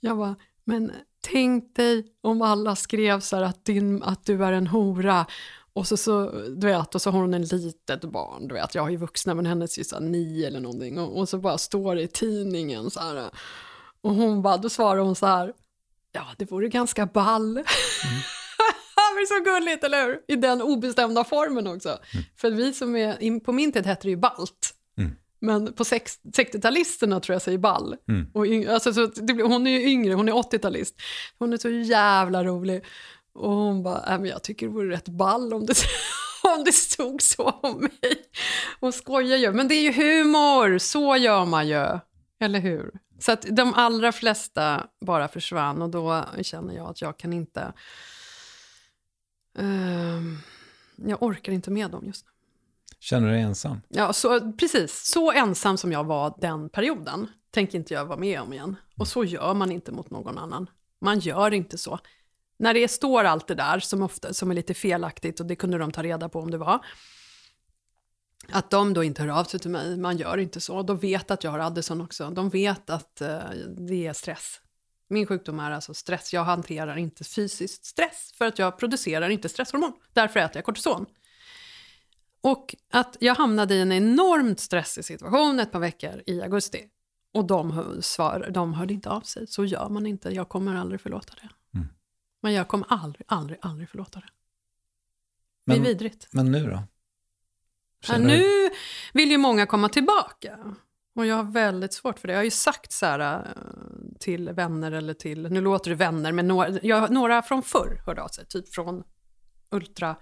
[0.00, 0.34] jag var,
[0.64, 5.26] men tänk dig om alla skrev så här att, din, att du är en hora
[5.78, 8.82] och så, så, du vet, och så har hon en litet barn, du vet, jag
[8.82, 11.94] har ju vuxna men hennes är så nio eller någonting och, och så bara står
[11.94, 13.30] det i tidningen så här
[14.00, 15.52] och hon bara, då svarar hon så här,
[16.12, 17.54] ja det vore ganska ball.
[19.14, 20.18] det är så gulligt, eller hur?
[20.28, 21.98] I den obestämda formen också.
[22.36, 24.74] För vi som är, på min tid hette det ju balt.
[25.40, 27.96] Men på sex- 60-talisterna tror jag säger ball.
[28.34, 30.94] Och yng, alltså, så det hon är ju yngre, hon är 80-talist.
[31.38, 32.84] Hon är så jävla rolig.
[33.38, 35.74] Och hon bara, äh, men jag tycker det vore rätt ball om det,
[36.42, 38.22] om det stod så om mig.
[38.80, 39.52] Och skojar ju.
[39.52, 41.98] Men det är ju humor, så gör man ju.
[42.40, 42.90] Eller hur?
[43.18, 47.72] Så att de allra flesta bara försvann och då känner jag att jag kan inte...
[49.58, 50.22] Uh,
[50.96, 52.32] jag orkar inte med dem just nu.
[53.00, 53.80] Känner du dig ensam?
[53.88, 55.04] Ja, så, precis.
[55.04, 58.76] Så ensam som jag var den perioden tänker inte jag vara med om igen.
[58.96, 60.70] Och så gör man inte mot någon annan.
[61.00, 61.98] Man gör inte så.
[62.58, 65.78] När det står allt det där som, ofta, som är lite felaktigt och det kunde
[65.78, 66.84] de ta reda på om det var.
[68.52, 70.82] Att de då inte hör av sig till mig, man gör inte så.
[70.82, 72.30] De vet att jag har Addison också.
[72.30, 73.28] De vet att uh,
[73.88, 74.60] det är stress.
[75.08, 76.32] Min sjukdom är alltså stress.
[76.32, 79.92] Jag hanterar inte fysiskt stress för att jag producerar inte stresshormon.
[80.12, 81.06] Därför äter jag kortison.
[82.40, 86.84] Och att jag hamnade i en enormt stressig situation ett par veckor i augusti.
[87.34, 89.46] Och de, svar, de hörde inte av sig.
[89.46, 90.30] Så gör man inte.
[90.30, 91.48] Jag kommer aldrig förlåta det.
[92.40, 94.28] Men jag kommer aldrig, aldrig, aldrig förlåta det.
[95.66, 96.28] Det är vidrigt.
[96.30, 96.82] Men nu då?
[98.08, 98.70] Ja, nu
[99.12, 100.58] vill ju många komma tillbaka.
[101.14, 102.32] Och jag har väldigt svårt för det.
[102.32, 106.32] Jag har ju sagt så här äh, till vänner eller till, nu låter det vänner,
[106.32, 108.46] men några, jag, några från förr hörde av sig.
[108.46, 109.04] Typ från
[109.70, 110.16] Ultra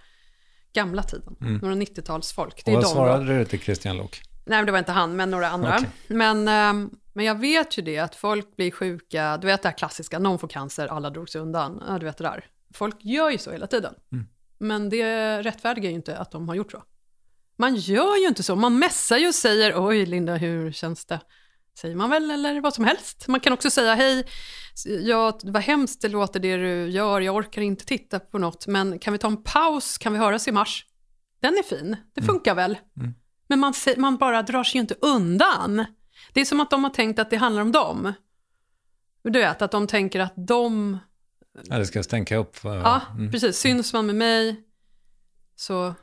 [0.72, 1.36] gamla tiden.
[1.40, 1.56] Mm.
[1.56, 2.62] Några 90-talsfolk.
[2.66, 3.38] Och vad svarade då.
[3.38, 4.20] du till Christian Lok?
[4.44, 5.76] Nej, det var inte han, men några andra.
[5.76, 5.88] Okay.
[6.06, 9.36] Men, ähm, men jag vet ju det, att folk blir sjuka.
[9.36, 11.82] Du vet det här klassiska, någon får cancer, alla drog sig undan.
[11.88, 12.44] Ja, du vet det där.
[12.74, 13.94] Folk gör ju så hela tiden.
[14.12, 14.26] Mm.
[14.58, 16.82] Men det rättfärdigar ju inte att de har gjort så.
[17.58, 18.56] Man gör ju inte så.
[18.56, 21.20] Man mässar ju och säger oj Linda, hur känns det?
[21.78, 23.28] Säger man väl, eller vad som helst.
[23.28, 24.26] Man kan också säga hej,
[25.02, 28.98] ja, vad hemskt det låter det du gör, jag orkar inte titta på något, men
[28.98, 30.86] kan vi ta en paus, kan vi höras i mars?
[31.40, 32.26] Den är fin, det mm.
[32.26, 32.62] funkar mm.
[32.62, 32.78] väl?
[32.96, 33.14] Mm.
[33.48, 35.84] Men man, man bara drar sig ju inte undan.
[36.36, 38.12] Det är som att de har tänkt att det handlar om dem.
[39.22, 40.98] Du vet, att de tänker att de...
[41.68, 42.56] Ja, det ska stänka upp.
[42.62, 43.30] Ja, mm.
[43.30, 43.56] precis.
[43.56, 44.60] Syns man med mig
[45.54, 45.94] så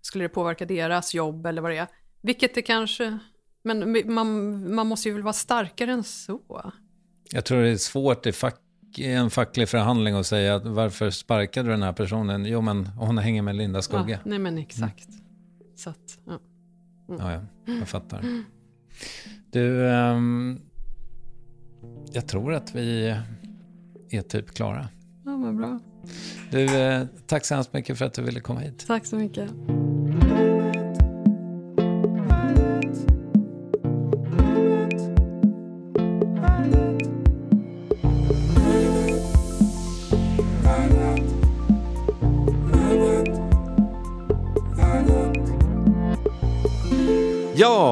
[0.00, 1.86] skulle det påverka deras jobb eller vad det är.
[2.20, 3.18] Vilket det kanske...
[3.62, 6.72] Men man, man måste ju väl vara starkare än så.
[7.30, 8.60] Jag tror det är svårt i fack,
[8.98, 12.44] en facklig förhandling att säga att varför sparkade du den här personen?
[12.44, 14.12] Jo, men hon hänger med Linda Skugge.
[14.12, 15.08] Ja, nej, men exakt.
[15.08, 15.76] Mm.
[15.76, 16.40] Så att, ja.
[17.08, 17.20] Mm.
[17.20, 18.24] Ja, ja, jag fattar.
[19.52, 20.60] Du, um,
[22.12, 23.16] jag tror att vi
[24.10, 24.88] är typ klara.
[25.24, 25.80] Ja, vad bra.
[26.50, 28.84] Du, eh, tack så hemskt mycket för att du ville komma hit.
[28.86, 29.50] Tack så mycket.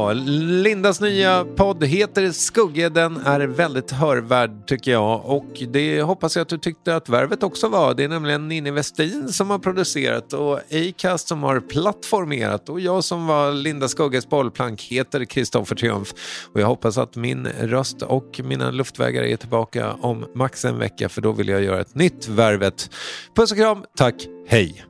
[0.01, 2.89] Ja, Lindas nya podd heter Skugge.
[2.89, 7.43] Den är väldigt hörvärd tycker jag och det hoppas jag att du tyckte att Värvet
[7.43, 7.95] också var.
[7.95, 13.05] Det är nämligen Ninni Westin som har producerat och Acast som har plattformerat och jag
[13.05, 16.13] som var Linda Skugges bollplank heter Kristoffer Triumf
[16.55, 21.09] och jag hoppas att min röst och mina luftvägar är tillbaka om max en vecka
[21.09, 22.91] för då vill jag göra ett nytt Värvet.
[23.37, 24.15] Puss och kram, tack,
[24.49, 24.90] hej!